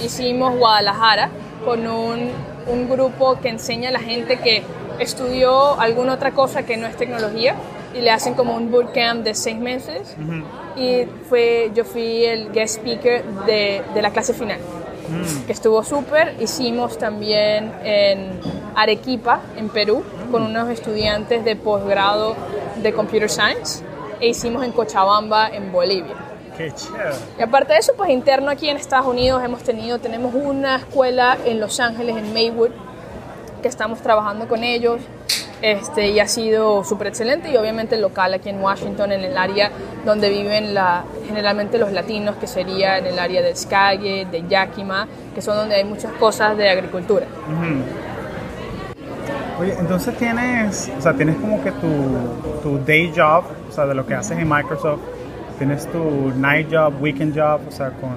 Hicimos 0.02 0.56
Guadalajara 0.56 1.30
con 1.64 1.86
un, 1.86 2.30
un 2.66 2.88
grupo 2.88 3.40
que 3.40 3.48
enseña 3.48 3.88
a 3.88 3.92
la 3.92 4.00
gente 4.00 4.38
que 4.38 4.62
estudió 4.98 5.80
alguna 5.80 6.14
otra 6.14 6.32
cosa 6.32 6.64
que 6.64 6.76
no 6.76 6.86
es 6.86 6.96
tecnología 6.96 7.54
y 7.94 8.00
le 8.00 8.10
hacen 8.10 8.34
como 8.34 8.54
un 8.54 8.70
bootcamp 8.70 9.24
de 9.24 9.34
seis 9.34 9.58
meses. 9.58 10.16
Y 10.76 11.06
fue, 11.28 11.70
yo 11.74 11.84
fui 11.84 12.24
el 12.24 12.52
guest 12.52 12.78
speaker 12.78 13.24
de, 13.46 13.82
de 13.92 14.02
la 14.02 14.10
clase 14.10 14.32
final, 14.32 14.58
que 15.46 15.52
estuvo 15.52 15.82
súper. 15.82 16.36
Hicimos 16.40 16.96
también 16.98 17.72
en 17.82 18.40
Arequipa, 18.74 19.40
en 19.56 19.68
Perú, 19.68 20.04
con 20.30 20.42
unos 20.42 20.68
estudiantes 20.70 21.44
de 21.44 21.56
posgrado 21.56 22.36
de 22.82 22.92
Computer 22.92 23.28
Science. 23.28 23.82
E 24.20 24.28
hicimos 24.28 24.64
en 24.64 24.72
Cochabamba, 24.72 25.48
en 25.48 25.72
Bolivia. 25.72 26.14
Qué 26.56 26.70
chévere. 26.72 27.14
Y 27.38 27.42
aparte 27.42 27.72
de 27.72 27.78
eso, 27.78 27.94
pues 27.96 28.10
interno 28.10 28.50
aquí 28.50 28.68
en 28.68 28.76
Estados 28.76 29.06
Unidos 29.06 29.42
hemos 29.42 29.62
tenido, 29.62 29.98
tenemos 29.98 30.34
una 30.34 30.76
escuela 30.76 31.38
en 31.46 31.58
Los 31.58 31.80
Ángeles, 31.80 32.16
en 32.16 32.32
Maywood, 32.34 32.70
que 33.62 33.68
estamos 33.68 34.00
trabajando 34.00 34.46
con 34.46 34.62
ellos 34.62 35.00
este, 35.62 36.08
y 36.08 36.20
ha 36.20 36.28
sido 36.28 36.84
súper 36.84 37.08
excelente 37.08 37.50
y 37.50 37.56
obviamente 37.56 37.96
local 37.98 38.34
aquí 38.34 38.48
en 38.48 38.60
Washington, 38.60 39.12
en 39.12 39.22
el 39.22 39.36
área 39.36 39.70
donde 40.04 40.30
viven 40.30 40.74
la, 40.74 41.04
generalmente 41.26 41.78
los 41.78 41.92
latinos, 41.92 42.36
que 42.36 42.46
sería 42.46 42.98
en 42.98 43.06
el 43.06 43.18
área 43.18 43.42
de 43.42 43.54
Skagit, 43.54 44.28
de 44.28 44.46
Yakima, 44.48 45.06
que 45.34 45.42
son 45.42 45.56
donde 45.56 45.76
hay 45.76 45.84
muchas 45.84 46.12
cosas 46.12 46.56
de 46.56 46.68
agricultura. 46.70 47.26
Oye, 49.60 49.74
entonces 49.78 50.16
tienes, 50.16 50.90
o 50.98 51.02
sea, 51.02 51.12
tienes 51.12 51.36
como 51.36 51.62
que 51.62 51.70
tu, 51.72 51.88
tu 52.62 52.78
day 52.84 53.12
job, 53.14 53.44
o 53.68 53.72
sea, 53.72 53.84
de 53.84 53.94
lo 53.94 54.06
que 54.06 54.14
haces 54.14 54.38
en 54.38 54.48
Microsoft, 54.48 55.00
tienes 55.58 55.86
tu 55.92 56.32
night 56.36 56.68
job, 56.72 56.94
weekend 57.02 57.38
job, 57.38 57.60
o 57.68 57.70
sea, 57.70 57.90
con 57.90 58.10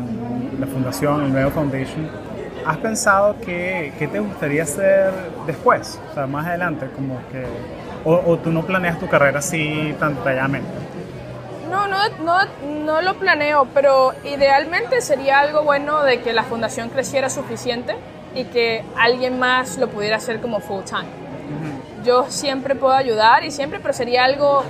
la 0.57 0.65
fundación, 0.65 1.25
el 1.25 1.33
Nuevo 1.33 1.51
Foundation. 1.51 2.22
¿Has 2.65 2.77
pensado 2.77 3.35
qué, 3.45 3.93
qué 3.99 4.07
te 4.07 4.19
gustaría 4.19 4.63
hacer 4.63 5.11
después? 5.45 5.99
O 6.11 6.13
sea, 6.13 6.27
más 6.27 6.45
adelante, 6.47 6.87
como 6.95 7.19
que... 7.31 7.43
O, 8.05 8.31
o 8.31 8.37
tú 8.37 8.51
no 8.51 8.65
planeas 8.65 8.99
tu 8.99 9.07
carrera 9.07 9.39
así 9.39 9.95
tan 9.99 10.15
detalladamente. 10.15 10.69
No, 11.69 11.87
no, 11.87 11.97
no, 12.23 12.37
no 12.85 13.01
lo 13.01 13.15
planeo, 13.15 13.67
pero 13.73 14.13
idealmente 14.23 15.01
sería 15.01 15.39
algo 15.39 15.63
bueno 15.63 16.03
de 16.03 16.21
que 16.21 16.33
la 16.33 16.43
fundación 16.43 16.89
creciera 16.89 17.29
suficiente 17.29 17.95
y 18.35 18.45
que 18.45 18.83
alguien 18.97 19.39
más 19.39 19.77
lo 19.77 19.87
pudiera 19.89 20.17
hacer 20.17 20.39
como 20.41 20.59
full 20.59 20.83
time. 20.83 21.07
Yo 22.03 22.25
siempre 22.29 22.75
puedo 22.75 22.93
ayudar 22.93 23.43
y 23.43 23.51
siempre, 23.51 23.79
pero 23.79 23.93
sería 23.93 24.25
algo, 24.25 24.63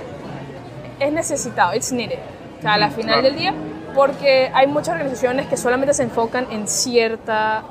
es 1.00 1.12
necesitado, 1.12 1.74
it's 1.74 1.92
needed. 1.92 2.18
O 2.58 2.62
sea, 2.62 2.74
a 2.74 2.78
la 2.78 2.90
final 2.90 3.20
claro. 3.20 3.22
del 3.22 3.36
día, 3.36 3.54
porque 3.94 4.50
hay 4.54 4.66
muchas 4.66 4.90
organizaciones 4.90 5.46
que 5.46 5.56
solamente 5.56 5.94
se 5.94 6.04
enfocan 6.04 6.46
en 6.50 6.68
cierta 6.68 7.64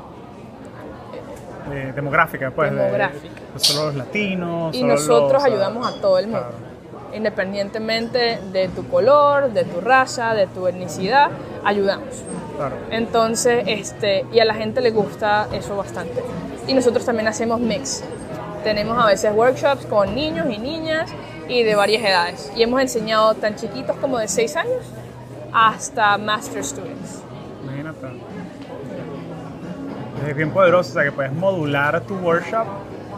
Eh, 1.72 1.92
demográfica, 1.96 2.52
pues. 2.52 2.72
de- 2.72 2.78
Demográfica. 2.78 3.34
de 3.54 3.60
solo 3.60 3.86
los 3.88 3.96
latinos. 3.96 4.76
y 4.76 4.80
solo 4.82 4.94
nosotros 4.94 5.34
los, 5.34 5.44
ayudamos 5.44 5.88
a 5.88 6.02
todo 6.02 6.18
el 6.20 6.28
mundo. 6.28 6.40
claro. 6.50 6.74
Independientemente 7.16 8.40
de 8.52 8.70
tu 8.70 8.88
color, 8.88 9.52
de 9.54 9.64
tu 9.66 9.82
raza, 9.82 10.34
de 10.34 10.48
tu 10.48 10.66
etnicidad, 10.68 11.30
ayudamos. 11.64 12.08
Claro. 12.58 12.76
Entonces, 12.90 13.64
este, 13.68 14.26
y 14.34 14.40
a 14.40 14.46
la 14.46 14.56
gente 14.56 14.82
le 14.82 14.90
gusta 14.92 15.48
eso 15.54 15.76
bastante. 15.78 16.24
Y 16.68 16.74
nosotros 16.74 17.06
también 17.06 17.28
hacemos 17.28 17.60
mix. 17.60 18.04
Tenemos 18.64 18.98
a 18.98 19.06
veces 19.08 19.32
workshops 19.36 19.86
con 19.86 20.16
niños 20.16 20.48
y 20.50 20.58
niñas 20.58 21.12
y 21.48 21.62
de 21.64 21.76
varias 21.76 22.02
edades. 22.04 22.52
Y 22.56 22.64
hemos 22.64 22.82
enseñado 22.82 23.34
tan 23.36 23.56
chiquitos 23.56 23.96
como 23.98 24.18
de 24.18 24.28
6 24.28 24.56
años 24.56 24.82
hasta 25.54 26.18
master 26.18 26.64
students. 26.64 27.22
Imagínate. 27.64 28.08
Es 30.28 30.36
bien 30.36 30.52
poderoso, 30.52 30.92
o 30.92 30.94
sea, 30.94 31.04
que 31.04 31.12
puedes 31.12 31.32
modular 31.34 32.02
tu 32.02 32.16
workshop 32.16 32.66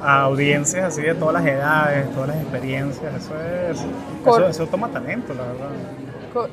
a 0.03 0.21
audiencias 0.23 0.83
así 0.85 1.01
de 1.01 1.15
todas 1.15 1.35
las 1.35 1.45
edades, 1.45 2.11
todas 2.13 2.29
las 2.29 2.37
experiencias. 2.41 3.13
Eso 3.15 3.33
es. 3.71 3.79
Cor- 4.23 4.41
Eso, 4.41 4.49
eso 4.49 4.67
toma 4.67 4.89
talento, 4.89 5.33
la 5.33 5.43
verdad. 5.43 5.69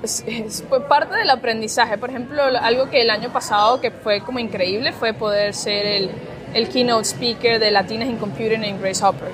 Es- 0.02 0.22
es- 0.26 0.64
fue 0.68 0.80
parte 0.86 1.16
del 1.16 1.28
aprendizaje. 1.30 1.98
Por 1.98 2.10
ejemplo, 2.10 2.50
lo- 2.50 2.58
algo 2.58 2.88
que 2.88 3.02
el 3.02 3.10
año 3.10 3.30
pasado 3.32 3.80
que 3.80 3.90
fue 3.90 4.20
como 4.20 4.38
increíble 4.38 4.92
fue 4.92 5.12
poder 5.12 5.54
ser 5.54 5.84
el, 5.86 6.10
el 6.54 6.68
keynote 6.68 7.04
speaker 7.04 7.58
de 7.58 7.70
Latinas 7.72 8.08
in 8.08 8.16
Computing 8.16 8.62
en 8.62 8.80
Grace 8.80 9.04
Hopper. 9.04 9.28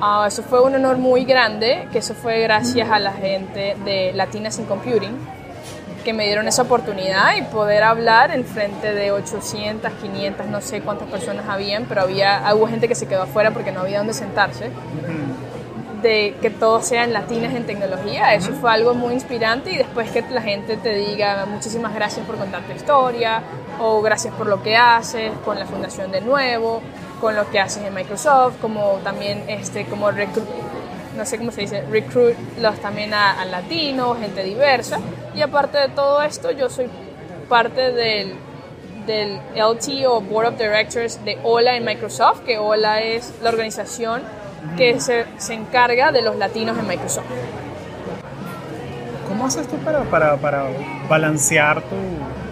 Ah, 0.00 0.24
eso 0.26 0.42
fue 0.42 0.60
un 0.62 0.74
honor 0.74 0.98
muy 0.98 1.24
grande, 1.24 1.86
que 1.92 1.98
eso 1.98 2.12
fue 2.14 2.40
gracias 2.40 2.90
a 2.90 2.98
la 2.98 3.12
gente 3.12 3.76
de 3.84 4.12
Latinas 4.12 4.58
in 4.58 4.64
Computing, 4.66 5.16
que 6.02 6.12
me 6.12 6.24
dieron 6.26 6.48
esa 6.48 6.62
oportunidad 6.62 7.36
y 7.36 7.42
poder 7.42 7.82
hablar 7.84 8.30
en 8.30 8.44
frente 8.44 8.92
de 8.92 9.12
800, 9.12 9.90
500, 10.00 10.46
no 10.46 10.60
sé 10.60 10.80
cuántas 10.80 11.08
personas 11.08 11.46
habían, 11.48 11.84
pero 11.84 12.02
había, 12.02 12.42
hubo 12.54 12.66
gente 12.66 12.88
que 12.88 12.94
se 12.94 13.06
quedó 13.06 13.22
afuera 13.22 13.50
porque 13.52 13.72
no 13.72 13.80
había 13.80 13.98
dónde 13.98 14.14
sentarse 14.14 14.70
de 16.02 16.34
que 16.42 16.50
todos 16.50 16.84
sean 16.84 17.12
latinas 17.12 17.54
en 17.54 17.64
tecnología. 17.64 18.34
Eso 18.34 18.52
fue 18.54 18.72
algo 18.72 18.94
muy 18.94 19.14
inspirante 19.14 19.70
y 19.72 19.76
después 19.78 20.10
que 20.10 20.22
la 20.30 20.42
gente 20.42 20.76
te 20.76 20.94
diga 20.94 21.46
muchísimas 21.46 21.94
gracias 21.94 22.26
por 22.26 22.36
contar 22.36 22.62
tu 22.62 22.72
historia 22.72 23.42
o 23.78 24.02
gracias 24.02 24.34
por 24.34 24.48
lo 24.48 24.62
que 24.62 24.76
haces 24.76 25.30
con 25.44 25.58
la 25.58 25.66
fundación 25.66 26.10
de 26.10 26.20
nuevo, 26.20 26.82
con 27.20 27.36
lo 27.36 27.48
que 27.50 27.60
haces 27.60 27.84
en 27.84 27.94
Microsoft, 27.94 28.54
como 28.60 28.98
también 29.04 29.44
este 29.46 29.84
como 29.86 30.10
recru- 30.10 30.42
no 31.16 31.24
sé 31.26 31.38
cómo 31.38 31.50
se 31.50 31.62
dice, 31.62 31.82
recruit 31.90 32.36
los 32.60 32.78
también 32.80 33.14
a, 33.14 33.40
a 33.40 33.44
latinos, 33.44 34.18
gente 34.18 34.42
diversa. 34.42 34.98
Y 35.34 35.42
aparte 35.42 35.78
de 35.78 35.88
todo 35.88 36.22
esto, 36.22 36.50
yo 36.50 36.68
soy 36.70 36.88
parte 37.48 37.92
del 37.92 38.36
del 39.06 39.40
LT 39.54 40.06
o 40.06 40.20
Board 40.20 40.48
of 40.48 40.58
Directors 40.58 41.24
de 41.24 41.38
OLA 41.42 41.76
en 41.76 41.84
Microsoft, 41.84 42.40
que 42.40 42.58
OLA 42.58 43.00
es 43.02 43.34
la 43.42 43.50
organización 43.50 44.22
que 44.76 45.00
se, 45.00 45.26
se 45.38 45.54
encarga 45.54 46.12
de 46.12 46.22
los 46.22 46.36
latinos 46.36 46.78
en 46.78 46.86
Microsoft. 46.86 47.26
¿Cómo 49.28 49.46
haces 49.46 49.66
tú 49.66 49.76
para, 49.78 50.02
para, 50.04 50.36
para 50.36 50.66
balancear 51.08 51.82
tu, 51.82 51.96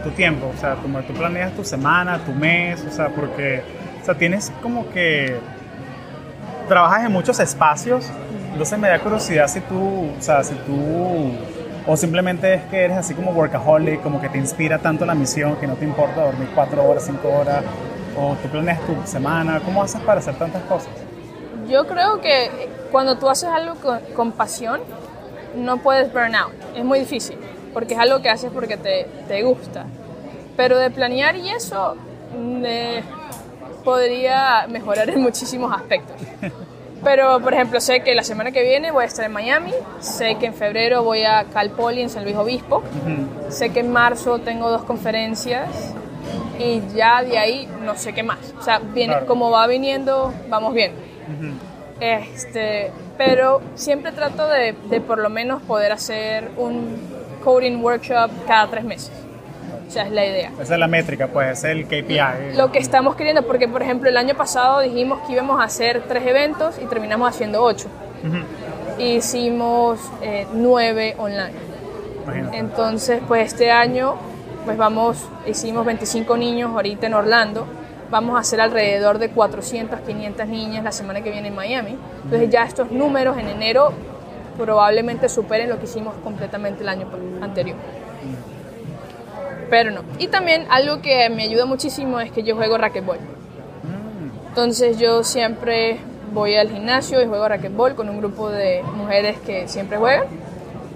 tu 0.03 0.11
tiempo? 0.17 0.51
O 0.57 0.59
sea, 0.59 0.75
como 0.77 1.01
tú 1.03 1.13
planeas 1.13 1.55
tu 1.55 1.65
semana, 1.65 2.19
tu 2.25 2.33
mes, 2.33 2.85
o 2.89 2.91
sea, 2.91 3.09
porque 3.11 3.63
o 4.01 4.05
sea, 4.05 4.15
tienes 4.15 4.51
como 4.63 4.91
que 4.91 5.37
trabajas 6.69 7.05
en 7.05 7.13
muchos 7.13 7.39
espacios, 7.39 8.07
entonces 8.53 8.79
me 8.79 8.89
da 8.89 8.99
curiosidad 8.99 9.49
si 9.49 9.61
tú, 9.61 10.11
o 10.19 10.21
sea, 10.23 10.43
si 10.43 10.55
tú, 10.55 11.33
o 11.87 11.97
simplemente 11.97 12.55
es 12.55 12.63
que 12.65 12.85
eres 12.85 12.97
así 12.97 13.15
como 13.15 13.33
workaholic, 13.33 14.03
como 14.03 14.21
que 14.21 14.29
te 14.29 14.39
inspira 14.39 14.79
tanto 14.79 15.07
la 15.07 15.15
misión 15.15 15.57
que 15.57 15.67
no 15.67 15.75
te 15.75 15.85
importa 15.85 16.25
dormir 16.25 16.49
cuatro 16.55 16.85
horas, 16.85 17.05
cinco 17.07 17.29
horas, 17.29 17.65
o 18.17 18.35
tú 18.43 18.49
planeas 18.49 18.81
tu 18.87 18.95
semana, 19.07 19.61
¿cómo 19.65 19.83
haces 19.83 20.01
para 20.03 20.21
hacer 20.21 20.35
tantas 20.35 20.63
cosas? 20.65 20.91
Yo 21.69 21.87
creo 21.87 22.21
que 22.21 22.69
cuando 22.91 23.17
tú 23.19 23.29
haces 23.29 23.49
algo 23.49 23.77
con, 23.77 24.01
con 24.15 24.33
pasión, 24.33 24.81
no 25.57 25.79
puedes 25.79 26.13
burn 26.13 26.35
out. 26.35 26.53
Es 26.77 26.85
muy 26.85 27.01
difícil, 27.01 27.39
porque 27.73 27.95
es 27.95 28.01
algo 28.01 28.21
que 28.21 28.31
haces 28.31 28.51
porque 28.53 28.77
te, 28.77 29.07
te 29.29 29.43
gusta. 29.43 29.87
Pero 30.57 30.79
de 30.79 30.91
planear 30.91 31.37
y 31.37 31.49
eso, 31.51 31.97
eh, 32.65 33.03
podría 33.85 34.67
mejorar 34.69 35.09
en 35.11 35.23
muchísimos 35.23 35.73
aspectos. 35.73 36.17
Pero, 37.03 37.41
por 37.41 37.55
ejemplo, 37.55 37.81
sé 37.81 38.01
que 38.03 38.15
la 38.15 38.23
semana 38.25 38.53
que 38.53 38.63
viene 38.63 38.91
voy 38.91 39.05
a 39.05 39.07
estar 39.07 39.25
en 39.25 39.33
Miami, 39.33 39.73
sé 40.01 40.35
que 40.37 40.47
en 40.47 40.55
febrero 40.55 41.03
voy 41.03 41.23
a 41.23 41.45
Cal 41.45 41.71
Poly 41.71 42.03
en 42.03 42.11
San 42.11 42.25
Luis 42.25 42.37
Obispo, 42.37 42.83
sé 43.49 43.71
que 43.71 43.81
en 43.81 43.91
marzo 43.91 44.39
tengo 44.41 44.69
dos 44.71 44.85
conferencias 44.85 45.95
y 46.59 46.83
ya 46.95 47.23
de 47.23 47.39
ahí 47.39 47.69
no 47.83 47.97
sé 47.97 48.13
qué 48.13 48.23
más. 48.23 48.39
O 48.59 48.63
sea, 48.63 48.79
viene, 48.81 49.15
Claro. 49.15 49.27
como 49.27 49.51
va 49.51 49.67
viniendo, 49.67 50.33
vamos 50.51 50.75
viendo. 50.75 51.01
Este, 52.01 52.91
pero 53.19 53.61
siempre 53.75 54.13
trato 54.13 54.47
de, 54.47 54.75
de 54.89 55.01
por 55.01 55.19
lo 55.19 55.31
menos 55.31 55.63
poder 55.63 55.93
hacer 55.93 56.51
un 56.57 56.97
coding 57.45 57.77
workshop 57.83 58.31
cada 58.47 58.69
tres 58.69 58.85
meses. 58.85 59.13
O 59.91 59.93
sea, 59.93 60.05
es 60.05 60.13
la 60.13 60.25
idea. 60.25 60.53
Esa 60.61 60.75
es 60.75 60.79
la 60.79 60.87
métrica, 60.87 61.27
pues, 61.27 61.59
es 61.59 61.65
el 61.65 61.85
KPI. 61.87 62.57
Lo 62.57 62.71
que 62.71 62.79
estamos 62.79 63.17
queriendo, 63.17 63.43
porque 63.43 63.67
por 63.67 63.83
ejemplo 63.83 64.09
el 64.09 64.17
año 64.17 64.37
pasado 64.37 64.79
dijimos 64.79 65.19
que 65.27 65.33
íbamos 65.33 65.61
a 65.61 65.65
hacer 65.65 66.05
tres 66.07 66.25
eventos 66.29 66.77
y 66.81 66.87
terminamos 66.87 67.29
haciendo 67.29 67.61
ocho. 67.61 67.89
Hicimos 69.01 69.99
eh, 70.23 70.47
nueve 70.53 71.17
online. 71.19 71.55
Imagínate. 72.23 72.59
Entonces, 72.59 73.21
pues 73.27 73.53
este 73.53 73.73
año, 73.73 74.15
pues 74.65 74.77
vamos, 74.77 75.27
hicimos 75.45 75.85
25 75.85 76.37
niños 76.37 76.71
ahorita 76.71 77.09
en 77.09 77.15
Orlando. 77.15 77.67
Vamos 78.11 78.37
a 78.37 78.41
hacer 78.43 78.61
alrededor 78.61 79.19
de 79.19 79.31
400, 79.31 80.03
500 80.03 80.47
niñas 80.47 80.85
la 80.85 80.93
semana 80.93 81.21
que 81.21 81.33
viene 81.33 81.49
en 81.49 81.57
Miami. 81.57 81.99
Entonces 82.23 82.49
ya 82.49 82.63
estos 82.63 82.93
números 82.93 83.37
en 83.39 83.49
enero 83.49 83.93
probablemente 84.57 85.29
superen 85.29 85.69
lo 85.69 85.81
que 85.81 85.87
hicimos 85.87 86.15
completamente 86.23 86.83
el 86.83 86.91
año 86.91 87.09
anterior. 87.41 87.77
Pero 89.71 89.93
no. 89.93 90.03
Y 90.19 90.27
también 90.29 90.67
algo 90.69 91.01
que 91.01 91.31
me 91.31 91.45
ayuda 91.45 91.65
muchísimo 91.65 92.21
es 92.21 92.33
que 92.33 92.43
yo 92.43 92.57
juego 92.57 92.77
racquetball. 92.77 93.19
Entonces 94.49 94.99
yo 94.99 95.23
siempre 95.23 95.99
voy 96.33 96.57
al 96.57 96.69
gimnasio 96.71 97.23
y 97.23 97.27
juego 97.27 97.49
racquetball 97.49 97.95
con 97.95 98.09
un 98.09 98.19
grupo 98.19 98.51
de 98.51 98.83
mujeres 98.97 99.39
que 99.39 99.69
siempre 99.69 99.97
juegan 99.97 100.27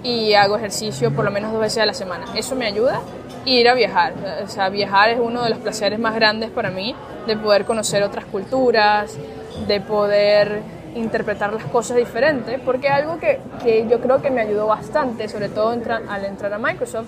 y 0.03 0.33
hago 0.33 0.57
ejercicio 0.57 1.11
por 1.11 1.25
lo 1.25 1.31
menos 1.31 1.51
dos 1.51 1.61
veces 1.61 1.81
a 1.81 1.85
la 1.85 1.93
semana. 1.93 2.25
Eso 2.35 2.55
me 2.55 2.65
ayuda 2.65 3.01
y 3.45 3.59
ir 3.59 3.69
a 3.69 3.73
viajar. 3.73 4.13
O 4.43 4.47
sea, 4.47 4.69
viajar 4.69 5.09
es 5.09 5.19
uno 5.19 5.43
de 5.43 5.49
los 5.49 5.59
placeres 5.59 5.99
más 5.99 6.15
grandes 6.15 6.49
para 6.49 6.69
mí, 6.69 6.95
de 7.27 7.37
poder 7.37 7.65
conocer 7.65 8.03
otras 8.03 8.25
culturas, 8.25 9.17
de 9.67 9.79
poder 9.81 10.61
interpretar 10.95 11.53
las 11.53 11.63
cosas 11.65 11.97
diferentes, 11.97 12.59
porque 12.59 12.89
algo 12.89 13.19
que, 13.19 13.39
que 13.63 13.87
yo 13.89 13.99
creo 13.99 14.21
que 14.21 14.31
me 14.31 14.41
ayudó 14.41 14.67
bastante, 14.67 15.27
sobre 15.27 15.49
todo 15.49 15.69
al 15.69 16.25
entrar 16.25 16.53
a 16.53 16.57
Microsoft, 16.57 17.07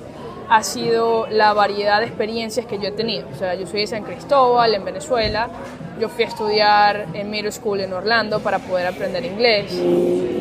ha 0.50 0.64
sido 0.64 1.28
la 1.28 1.54
variedad 1.54 2.00
de 2.00 2.06
experiencias 2.06 2.66
que 2.66 2.78
yo 2.78 2.88
he 2.88 2.92
tenido. 2.92 3.28
O 3.34 3.36
sea, 3.38 3.56
yo 3.56 3.68
soy 3.68 3.82
de 3.82 3.88
San 3.88 4.04
Cristóbal, 4.04 4.74
en 4.74 4.86
Venezuela, 4.86 5.50
yo 6.00 6.10
fui 6.10 6.24
a 6.24 6.28
estudiar 6.28 7.08
en 7.14 7.30
middle 7.30 7.52
school 7.52 7.82
en 7.82 7.92
Orlando 7.92 8.40
para 8.40 8.60
poder 8.60 8.88
aprender 8.88 9.26
inglés, 9.26 9.72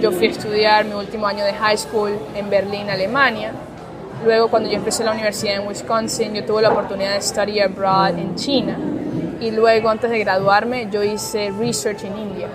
yo 0.01 0.13
fui 0.13 0.29
a 0.29 0.31
estudiar 0.31 0.85
mi 0.85 0.95
último 0.95 1.27
año 1.27 1.45
de 1.45 1.55
high 1.55 1.79
school 1.79 2.13
en 2.35 2.51
Berlín, 2.51 2.91
Alemania, 2.91 3.53
luego 4.25 4.49
cuando 4.49 4.69
yo 4.69 4.77
empecé 4.77 5.03
la 5.03 5.13
universidad 5.13 5.57
en 5.57 5.67
Wisconsin, 5.67 6.35
yo 6.35 6.45
tuve 6.45 6.63
la 6.63 6.71
oportunidad 6.71 7.15
de 7.15 7.23
study 7.23 7.61
abroad 7.61 8.19
en 8.19 8.35
China, 8.35 8.79
y 9.41 9.51
luego 9.51 9.89
antes 9.89 10.11
de 10.11 10.19
graduarme 10.19 10.89
yo 10.91 11.03
hice 11.03 11.53
research 11.59 12.05
en 12.05 12.19
India. 12.19 12.49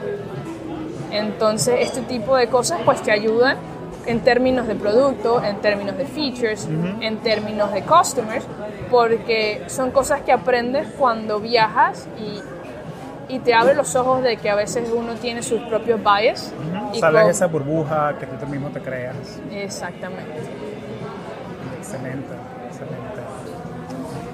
Entonces, 1.12 1.75
este 1.81 2.01
tipo 2.01 2.36
de 2.38 2.48
cosas 2.48 2.79
pues 2.86 3.01
te 3.01 3.12
ayudan 3.12 3.58
en 4.05 4.20
términos 4.22 4.67
de 4.67 4.75
producto, 4.75 5.43
en 5.43 5.58
términos 5.58 5.98
de 5.98 6.05
features, 6.05 6.67
en 7.01 7.17
términos 7.17 7.72
de 7.72 7.84
customers, 7.84 8.46
porque 8.89 9.63
son 9.67 9.91
cosas 9.91 10.22
que 10.22 10.31
aprendes 10.31 10.88
cuando 10.98 11.39
viajas 11.39 12.08
y, 12.17 13.34
y, 13.34 13.39
te 13.39 13.53
abre 13.53 13.75
los 13.75 13.96
ojos 13.96 14.24
de 14.24 14.38
que 14.38 14.50
a 14.50 14.55
veces 14.55 14.89
uno 14.93 15.13
tiene 15.15 15.43
sus 15.43 15.62
propios 15.62 16.00
bias. 16.00 16.53
y 16.93 17.00
Sales 17.00 17.29
esa 17.29 17.48
burbuja 17.48 18.15
que 18.20 18.25
tú 18.25 18.48
mismo 18.48 18.70
te 18.70 18.81
creas. 18.81 19.15
Exactamente. 19.51 20.39
Excelente, 21.77 22.34
excelente. 22.67 23.22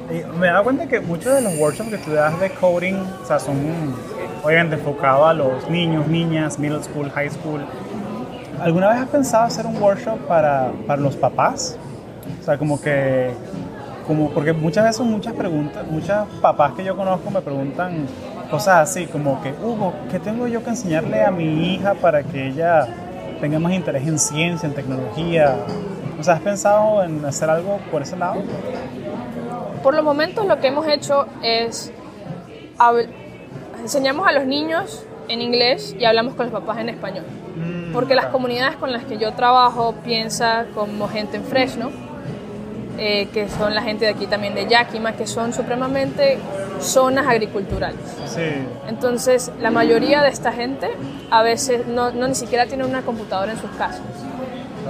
Y 0.10 0.38
me 0.38 0.48
he 0.48 0.52
dado 0.52 0.64
cuenta 0.64 0.88
que 0.88 1.02
muchos 1.02 1.34
de 1.36 1.42
los 1.42 1.58
workshops 1.60 1.90
que 1.90 1.98
tú 1.98 2.12
das 2.12 2.40
de 2.40 2.50
coding, 2.52 2.96
o 2.96 3.26
sea, 3.26 3.40
son 3.40 3.58
obviamente 4.44 4.76
enfocados 4.76 5.28
a 5.28 5.34
los 5.34 5.70
niños, 5.70 6.08
niñas, 6.08 6.58
middle 6.58 6.82
school, 6.82 7.10
high 7.12 7.30
school. 7.30 7.62
¿Alguna 8.62 8.90
vez 8.90 8.98
has 9.02 9.10
pensado 9.10 9.44
hacer 9.44 9.66
un 9.66 9.82
workshop 9.82 10.18
para, 10.28 10.72
para 10.88 11.02
los 11.02 11.16
papás? 11.16 11.78
O 12.42 12.44
sea, 12.44 12.58
como 12.58 12.82
que, 12.82 13.32
como, 14.08 14.32
porque 14.32 14.52
muchas 14.52 14.84
veces 14.84 15.06
muchas 15.06 15.34
preguntas, 15.34 15.86
muchas 15.88 16.28
papás 16.42 16.74
que 16.74 16.84
yo 16.84 16.96
conozco 16.96 17.30
me 17.30 17.42
preguntan 17.42 18.08
cosas 18.50 18.90
así, 18.90 19.06
como 19.06 19.42
que, 19.42 19.52
Hugo, 19.52 19.94
¿qué 20.10 20.20
tengo 20.20 20.48
yo 20.48 20.64
que 20.64 20.72
enseñarle 20.72 21.24
a 21.24 21.30
mi 21.30 21.74
hija 21.74 21.94
para 21.96 22.24
que 22.24 22.48
ella 22.48 22.88
tenga 23.40 23.60
más 23.60 23.74
interés 23.74 24.08
en 24.08 24.18
ciencia, 24.18 24.68
en 24.68 24.74
tecnología? 24.74 25.56
O 26.20 26.24
sea, 26.24 26.36
¿has 26.36 26.42
pensado 26.42 27.04
en 27.04 27.24
hacer 27.26 27.50
algo 27.50 27.80
por 27.92 28.02
ese 28.02 28.18
lado? 28.18 28.42
Por 29.84 29.94
los 29.94 30.04
momentos 30.04 30.46
lo 30.46 30.60
que 30.60 30.68
hemos 30.68 30.88
hecho 30.88 31.28
es 31.44 31.92
enseñamos 33.82 34.28
a 34.28 34.32
los 34.32 34.46
niños 34.46 35.07
en 35.28 35.42
inglés 35.42 35.96
y 36.00 36.06
hablamos 36.06 36.36
con 36.36 36.48
los 36.48 36.54
papás 36.54 36.80
en 36.80 36.90
español. 36.90 37.26
Mm, 37.56 37.94
Porque 37.94 38.16
las 38.16 38.28
comunidades 38.28 38.76
con 38.78 38.92
las 38.92 39.04
que 39.06 39.18
yo 39.18 39.34
trabajo 39.34 39.96
piensa 40.04 40.66
como 40.74 41.08
gente 41.08 41.38
en 41.38 41.44
Fresno, 41.44 41.92
eh, 42.98 43.28
que 43.34 43.48
son 43.48 43.76
la 43.76 43.84
gente 43.84 44.06
de 44.06 44.12
aquí 44.12 44.26
también 44.26 44.56
de 44.56 44.68
Yakima, 44.68 45.14
que 45.14 45.28
son 45.28 45.54
supremamente 45.54 46.40
zonas 46.80 47.28
agriculturales. 47.28 48.00
Entonces, 48.88 49.52
la 49.60 49.72
mayoría 49.72 50.22
de 50.22 50.30
esta 50.30 50.52
gente 50.52 50.90
a 51.30 51.44
veces 51.44 51.86
no, 51.88 52.12
no 52.12 52.28
ni 52.28 52.36
siquiera 52.36 52.66
tiene 52.66 52.86
una 52.86 53.02
computadora 53.02 53.52
en 53.52 53.60
sus 53.60 53.70
casas. 53.72 54.02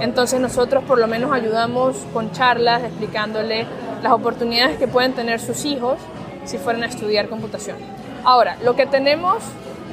Entonces 0.00 0.40
nosotros 0.40 0.84
por 0.84 0.98
lo 0.98 1.06
menos 1.08 1.32
ayudamos 1.32 1.96
con 2.12 2.30
charlas 2.32 2.84
explicándole 2.84 3.66
las 4.02 4.12
oportunidades 4.12 4.78
que 4.78 4.86
pueden 4.86 5.12
tener 5.12 5.40
sus 5.40 5.64
hijos 5.64 5.98
si 6.44 6.56
fueran 6.58 6.84
a 6.84 6.86
estudiar 6.86 7.28
computación. 7.28 7.76
Ahora, 8.24 8.56
lo 8.62 8.76
que 8.76 8.86
tenemos, 8.86 9.42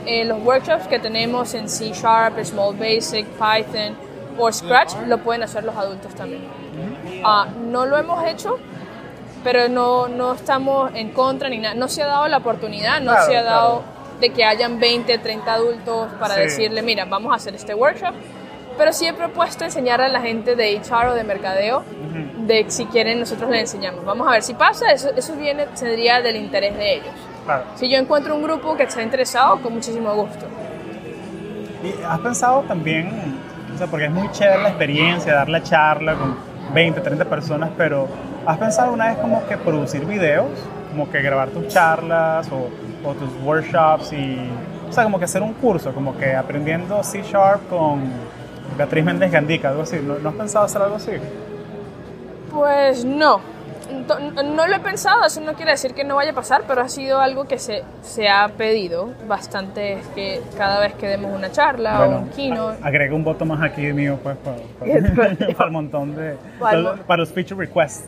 eh, 0.06 0.26
los 0.26 0.42
workshops 0.44 0.88
que 0.88 1.00
tenemos 1.00 1.54
en 1.54 1.70
C 1.70 1.92
Sharp, 1.92 2.44
Small 2.44 2.76
Basic, 2.76 3.26
Python 3.26 3.96
o 4.38 4.52
Scratch, 4.52 4.94
lo 5.08 5.18
pueden 5.20 5.44
hacer 5.44 5.64
los 5.64 5.76
adultos 5.76 6.14
también. 6.16 6.44
Ah, 7.24 7.48
no 7.68 7.86
lo 7.86 7.98
hemos 7.98 8.26
hecho, 8.28 8.58
pero 9.44 9.70
no, 9.70 10.08
no 10.08 10.34
estamos 10.34 10.92
en 10.94 11.12
contra 11.12 11.50
ni 11.50 11.58
nada. 11.58 11.76
No 11.76 11.88
se 11.88 12.04
ha 12.04 12.08
dado 12.08 12.28
la 12.28 12.38
oportunidad, 12.38 13.02
no 13.02 13.14
se 13.26 13.36
ha 13.36 13.44
dado 13.44 13.84
de 14.20 14.30
que 14.30 14.44
hayan 14.44 14.80
20, 14.80 15.18
30 15.18 15.54
adultos 15.54 16.12
para 16.20 16.36
decirle, 16.36 16.82
mira, 16.82 17.06
vamos 17.06 17.32
a 17.32 17.36
hacer 17.36 17.56
este 17.56 17.74
workshop. 17.74 18.14
Pero 18.78 18.92
sí 18.92 19.08
he 19.08 19.14
propuesto 19.14 19.64
enseñar 19.64 20.02
a 20.02 20.10
la 20.10 20.20
gente 20.20 20.56
de 20.56 20.76
HR 20.76 21.08
o 21.08 21.14
de 21.14 21.24
mercadeo 21.24 21.84
de 22.46 22.66
si 22.70 22.86
quieren 22.86 23.20
nosotros 23.20 23.50
les 23.50 23.62
enseñamos. 23.62 24.04
Vamos 24.06 24.28
a 24.28 24.32
ver 24.32 24.44
si 24.44 24.54
pasa, 24.54 24.92
eso, 24.92 25.10
eso 25.16 25.36
viene, 25.36 25.66
sería 25.74 26.22
del 26.22 26.36
interés 26.36 26.78
de 26.78 26.96
ellos. 26.96 27.14
Si 27.76 27.90
yo 27.90 27.98
encuentro 27.98 28.36
un 28.36 28.44
grupo 28.44 28.76
que 28.76 28.84
está 28.84 29.02
interesado, 29.02 29.62
con 29.62 29.74
muchísimo 29.74 30.14
gusto. 30.14 30.46
¿Y 31.84 32.04
has 32.04 32.20
pensado 32.20 32.62
también, 32.62 33.38
o 33.74 33.78
sea, 33.78 33.88
porque 33.88 34.06
es 34.06 34.12
muy 34.12 34.30
chévere 34.32 34.64
la 34.64 34.70
experiencia, 34.70 35.36
dar 35.36 35.50
la 35.50 35.62
charla 35.62 36.16
con 36.16 36.36
20, 36.74 37.02
30 37.02 37.26
personas, 37.26 37.70
pero 37.78 38.08
¿has 38.46 38.58
pensado 38.58 38.92
una 38.94 39.08
vez 39.08 39.18
como 39.18 39.46
que 39.48 39.58
producir 39.58 40.06
videos? 40.06 40.48
Como 40.90 41.10
que 41.12 41.22
grabar 41.22 41.50
tus 41.50 41.68
charlas 41.68 42.50
o, 42.52 42.70
o 43.08 43.14
tus 43.14 43.30
workshops 43.44 44.14
y, 44.14 44.40
o 44.90 44.94
sea, 44.94 45.04
como 45.04 45.20
que 45.20 45.26
hacer 45.26 45.44
un 45.44 45.54
curso, 45.54 45.94
como 45.94 46.18
que 46.18 46.36
aprendiendo 46.36 47.04
C 47.04 47.22
Sharp 47.22 47.68
con 47.70 48.02
Beatriz 48.78 49.06
Méndez 49.06 49.32
Gandica, 49.32 49.70
algo 49.70 49.84
así. 49.84 50.00
¿No, 50.02 50.18
¿No 50.18 50.30
has 50.30 50.36
pensado 50.36 50.66
hacer 50.66 50.82
algo 50.82 50.96
así? 50.96 51.12
Pues 52.52 53.06
no, 53.06 53.42
no 53.90 54.68
lo 54.68 54.76
he 54.76 54.80
pensado, 54.80 55.26
eso 55.26 55.42
no 55.42 55.54
quiere 55.54 55.72
decir 55.72 55.94
que 55.94 56.04
no 56.04 56.16
vaya 56.16 56.32
a 56.32 56.36
pasar, 56.36 56.64
pero 56.68 56.82
ha 56.82 56.90
sido 56.90 57.20
algo 57.20 57.46
que 57.46 57.58
se, 57.60 57.84
se 58.02 58.28
ha 58.30 58.48
pedido 58.50 59.14
bastante, 59.28 60.00
que 60.14 60.42
cada 60.58 60.80
vez 60.80 60.94
que 60.94 61.08
demos 61.08 61.34
una 61.34 61.52
charla 61.52 62.06
o 62.06 62.20
un 62.20 62.30
kino... 62.30 62.70
Agrega 62.82 63.16
un 63.16 63.24
voto 63.24 63.46
más 63.46 63.62
aquí 63.62 63.94
mío, 63.94 64.20
pues, 64.22 64.38
para, 64.38 64.58
el 65.66 65.72
montón 65.72 66.16
de... 66.16 66.36
Para, 66.60 67.18
los 67.18 67.32
feature 67.32 67.66
requests. 67.66 68.06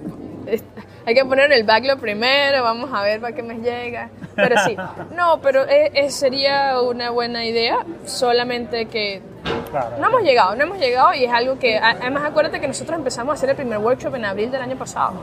Hay 1.05 1.13
que 1.13 1.25
poner 1.25 1.51
el 1.51 1.63
backlog 1.63 1.99
primero, 1.99 2.63
vamos 2.63 2.89
a 2.93 3.01
ver 3.03 3.21
para 3.21 3.35
qué 3.35 3.43
me 3.43 3.55
llega. 3.55 4.09
Pero 4.35 4.55
sí, 4.65 4.75
no, 5.15 5.39
pero 5.41 5.65
sería 6.09 6.81
una 6.81 7.09
buena 7.09 7.45
idea, 7.45 7.77
solamente 8.05 8.85
que 8.85 9.21
no 9.99 10.07
hemos 10.07 10.21
llegado, 10.21 10.55
no 10.55 10.63
hemos 10.63 10.77
llegado 10.77 11.13
y 11.13 11.25
es 11.25 11.31
algo 11.31 11.57
que, 11.59 11.77
además 11.77 12.23
acuérdate 12.25 12.59
que 12.59 12.67
nosotros 12.67 12.97
empezamos 12.97 13.31
a 13.31 13.33
hacer 13.35 13.49
el 13.49 13.55
primer 13.55 13.79
workshop 13.79 14.15
en 14.15 14.25
abril 14.25 14.51
del 14.51 14.61
año 14.61 14.77
pasado. 14.77 15.13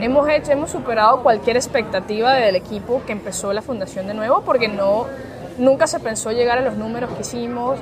Hemos 0.00 0.28
hecho, 0.28 0.52
hemos 0.52 0.70
superado 0.70 1.22
cualquier 1.22 1.56
expectativa 1.56 2.34
del 2.34 2.56
equipo 2.56 3.02
que 3.06 3.12
empezó 3.12 3.52
la 3.52 3.62
fundación 3.62 4.06
de 4.06 4.14
nuevo 4.14 4.42
porque 4.42 4.68
no, 4.68 5.06
nunca 5.58 5.86
se 5.86 6.00
pensó 6.00 6.32
llegar 6.32 6.58
a 6.58 6.62
los 6.62 6.76
números 6.76 7.10
que 7.12 7.22
hicimos 7.22 7.78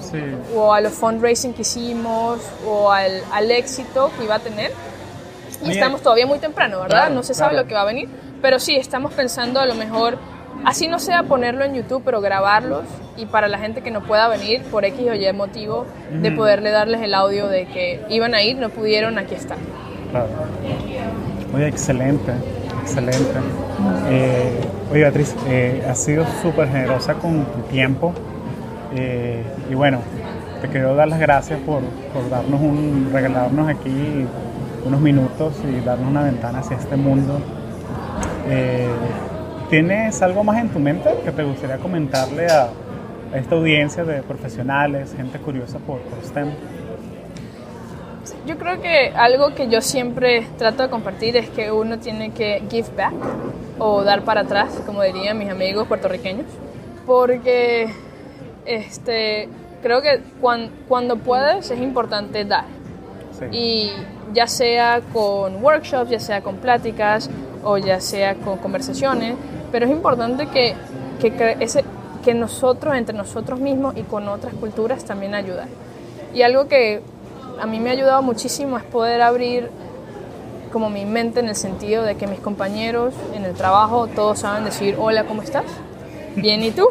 o 0.54 0.72
a 0.72 0.80
los 0.80 0.92
fundraising 0.92 1.54
que 1.54 1.62
hicimos 1.62 2.40
o 2.66 2.90
al, 2.90 3.22
al, 3.32 3.50
éxito 3.50 4.10
que 4.16 4.24
iba 4.24 4.36
a 4.36 4.40
tener. 4.40 4.72
Y 5.64 5.70
estamos 5.70 6.02
todavía 6.02 6.26
muy 6.26 6.38
temprano, 6.38 6.80
¿verdad? 6.80 7.10
no 7.10 7.22
se 7.22 7.32
sabe 7.32 7.54
lo 7.54 7.66
que 7.66 7.74
va 7.74 7.82
a 7.82 7.86
venir, 7.86 8.08
pero 8.42 8.58
sí, 8.58 8.76
estamos 8.76 9.14
pensando 9.14 9.60
a 9.60 9.66
lo 9.66 9.74
mejor 9.74 10.18
Así 10.64 10.88
no 10.88 10.98
sea 10.98 11.24
ponerlo 11.24 11.64
en 11.64 11.74
YouTube, 11.74 12.02
pero 12.04 12.20
grabarlos 12.20 12.84
y 13.16 13.26
para 13.26 13.48
la 13.48 13.58
gente 13.58 13.80
que 13.80 13.90
no 13.90 14.02
pueda 14.02 14.28
venir 14.28 14.62
por 14.64 14.84
X 14.84 15.00
o 15.08 15.14
Y 15.14 15.32
motivo, 15.32 15.86
de 16.10 16.30
poderle 16.32 16.70
darles 16.70 17.00
el 17.02 17.14
audio 17.14 17.48
de 17.48 17.66
que 17.66 18.00
iban 18.08 18.34
a 18.34 18.42
ir, 18.42 18.56
no 18.56 18.70
pudieron, 18.70 19.18
aquí 19.18 19.34
está. 19.34 19.56
Claro. 20.10 20.28
Oye, 21.54 21.68
excelente, 21.68 22.32
excelente. 22.80 23.38
Eh, 24.08 24.60
oye, 24.90 25.00
Beatriz, 25.00 25.34
eh, 25.48 25.84
has 25.88 25.98
sido 25.98 26.24
súper 26.42 26.68
generosa 26.68 27.14
con 27.14 27.44
tu 27.44 27.60
tiempo 27.70 28.12
eh, 28.94 29.44
y 29.70 29.74
bueno, 29.74 29.98
te 30.60 30.68
quiero 30.68 30.94
dar 30.94 31.08
las 31.08 31.20
gracias 31.20 31.60
por, 31.60 31.82
por 32.12 32.28
darnos 32.28 32.60
un, 32.60 33.10
regalarnos 33.12 33.68
aquí 33.68 34.26
unos 34.84 35.00
minutos 35.00 35.54
y 35.64 35.84
darnos 35.84 36.10
una 36.10 36.22
ventana 36.24 36.58
hacia 36.58 36.76
este 36.76 36.96
mundo. 36.96 37.40
¿Tienes 39.70 40.20
algo 40.22 40.44
más 40.44 40.58
en 40.58 40.68
tu 40.68 40.78
mente 40.78 41.10
que 41.24 41.32
te 41.32 41.42
gustaría 41.42 41.78
comentarle 41.78 42.46
a, 42.46 42.68
esta 43.34 43.56
audiencia 43.56 44.04
de 44.04 44.22
profesionales, 44.22 45.14
gente 45.16 45.38
curiosa 45.38 45.78
por, 45.78 46.00
STEM? 46.24 46.50
Yo 48.46 48.56
creo 48.56 48.80
que 48.80 49.12
algo 49.14 49.54
que 49.54 49.68
yo 49.68 49.80
siempre 49.80 50.46
trato 50.56 50.84
de 50.84 50.90
compartir 50.90 51.36
es 51.36 51.48
que 51.50 51.72
uno 51.72 51.98
tiene 51.98 52.30
que 52.30 52.62
give 52.70 52.88
back 52.96 53.12
o 53.78 54.02
dar 54.02 54.22
para 54.22 54.42
atrás, 54.42 54.80
como 54.86 55.02
dirían 55.02 55.38
mis 55.38 55.50
amigos 55.50 55.86
puertorriqueños, 55.88 56.46
porque 57.06 57.88
este, 58.64 59.48
creo 59.82 60.00
que 60.00 60.20
cuando, 60.40 60.72
cuando 60.88 61.16
puedes 61.16 61.70
es 61.70 61.80
importante 61.80 62.44
dar. 62.44 62.64
Y 63.50 63.90
ya 64.32 64.46
sea 64.46 65.00
con 65.12 65.62
workshops, 65.62 66.08
ya 66.08 66.20
sea 66.20 66.40
con 66.40 66.56
pláticas 66.56 67.28
o 67.62 67.78
ya 67.78 68.00
sea 68.00 68.34
con 68.36 68.58
conversaciones, 68.58 69.34
pero 69.72 69.86
es 69.86 69.92
importante 69.92 70.46
que, 70.46 70.74
que, 71.20 71.56
ese, 71.60 71.84
que 72.24 72.34
nosotros, 72.34 72.94
entre 72.94 73.16
nosotros 73.16 73.60
mismos 73.60 73.96
y 73.96 74.02
con 74.02 74.28
otras 74.28 74.54
culturas, 74.54 75.04
también 75.04 75.34
ayudar. 75.34 75.68
Y 76.32 76.42
algo 76.42 76.66
que 76.66 77.02
a 77.60 77.66
mí 77.66 77.80
me 77.80 77.90
ha 77.90 77.92
ayudado 77.92 78.22
muchísimo 78.22 78.76
es 78.78 78.84
poder 78.84 79.22
abrir 79.22 79.70
como 80.72 80.90
mi 80.90 81.04
mente 81.04 81.40
en 81.40 81.48
el 81.48 81.54
sentido 81.54 82.02
de 82.02 82.16
que 82.16 82.26
mis 82.26 82.40
compañeros 82.40 83.14
en 83.32 83.44
el 83.44 83.54
trabajo 83.54 84.08
todos 84.08 84.40
saben 84.40 84.64
decir 84.64 84.96
hola, 84.98 85.24
¿cómo 85.24 85.42
estás? 85.42 85.64
Bien, 86.34 86.62
¿y 86.64 86.72
tú? 86.72 86.88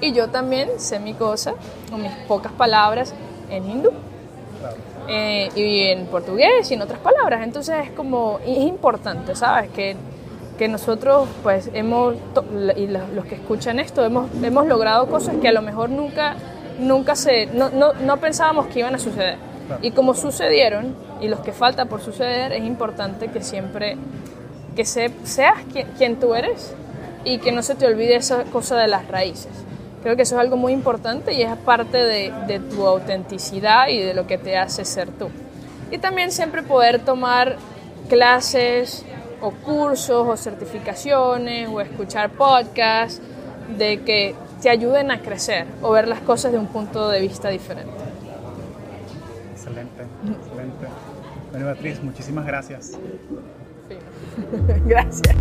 Y 0.00 0.12
yo 0.12 0.28
también 0.28 0.68
sé 0.78 0.98
mi 0.98 1.12
cosa, 1.14 1.54
o 1.92 1.98
mis 1.98 2.10
pocas 2.26 2.52
palabras 2.52 3.14
en 3.50 3.70
hindú. 3.70 3.90
Eh, 5.08 5.50
y 5.54 5.88
en 5.88 6.06
portugués 6.06 6.70
y 6.70 6.74
en 6.74 6.82
otras 6.82 7.00
palabras. 7.00 7.42
Entonces 7.42 7.76
es 7.84 7.90
como, 7.90 8.38
es 8.46 8.58
importante, 8.58 9.34
¿sabes? 9.34 9.70
Que, 9.70 9.96
que 10.58 10.68
nosotros, 10.68 11.28
pues, 11.42 11.70
hemos, 11.72 12.16
y 12.76 12.86
los 12.86 13.24
que 13.26 13.36
escuchan 13.36 13.78
esto, 13.78 14.04
hemos, 14.04 14.30
hemos 14.42 14.66
logrado 14.66 15.06
cosas 15.08 15.36
que 15.40 15.48
a 15.48 15.52
lo 15.52 15.62
mejor 15.62 15.90
nunca, 15.90 16.36
nunca 16.78 17.16
se, 17.16 17.46
no, 17.46 17.70
no, 17.70 17.92
no 17.94 18.16
pensábamos 18.18 18.66
que 18.66 18.80
iban 18.80 18.94
a 18.94 18.98
suceder. 18.98 19.36
Y 19.80 19.92
como 19.92 20.14
sucedieron, 20.14 20.94
y 21.20 21.28
los 21.28 21.40
que 21.40 21.52
falta 21.52 21.86
por 21.86 22.02
suceder, 22.02 22.52
es 22.52 22.64
importante 22.64 23.28
que 23.28 23.42
siempre, 23.42 23.96
que 24.76 24.84
se, 24.84 25.10
seas 25.24 25.58
quien, 25.72 25.86
quien 25.96 26.16
tú 26.16 26.34
eres 26.34 26.74
y 27.24 27.38
que 27.38 27.52
no 27.52 27.62
se 27.62 27.74
te 27.74 27.86
olvide 27.86 28.16
esa 28.16 28.44
cosa 28.44 28.76
de 28.76 28.88
las 28.88 29.08
raíces. 29.08 29.52
Creo 30.02 30.16
que 30.16 30.22
eso 30.22 30.34
es 30.34 30.40
algo 30.40 30.56
muy 30.56 30.72
importante 30.72 31.32
y 31.32 31.42
es 31.42 31.56
parte 31.58 31.96
de, 31.96 32.32
de, 32.48 32.58
tu 32.58 32.84
autenticidad 32.86 33.88
y 33.88 34.00
de 34.00 34.14
lo 34.14 34.26
que 34.26 34.36
te 34.36 34.58
hace 34.58 34.84
ser 34.84 35.08
tú. 35.10 35.28
Y 35.92 35.98
también 35.98 36.32
siempre 36.32 36.62
poder 36.62 36.98
tomar 37.04 37.56
clases 38.08 39.04
o 39.42 39.50
cursos 39.50 40.26
o 40.28 40.36
certificaciones 40.36 41.68
o 41.68 41.80
escuchar 41.80 42.30
podcasts 42.30 43.20
de 43.76 44.00
que 44.02 44.34
te 44.62 44.70
ayuden 44.70 45.10
a 45.10 45.20
crecer 45.20 45.66
o 45.82 45.90
ver 45.90 46.08
las 46.08 46.20
cosas 46.20 46.52
de 46.52 46.58
un 46.58 46.68
punto 46.68 47.08
de 47.08 47.20
vista 47.20 47.48
diferente. 47.48 47.92
Excelente, 49.52 50.02
excelente. 50.24 50.86
Bueno, 51.50 51.66
Beatriz, 51.66 52.02
muchísimas 52.02 52.46
gracias. 52.46 52.92
Gracias. 54.86 55.36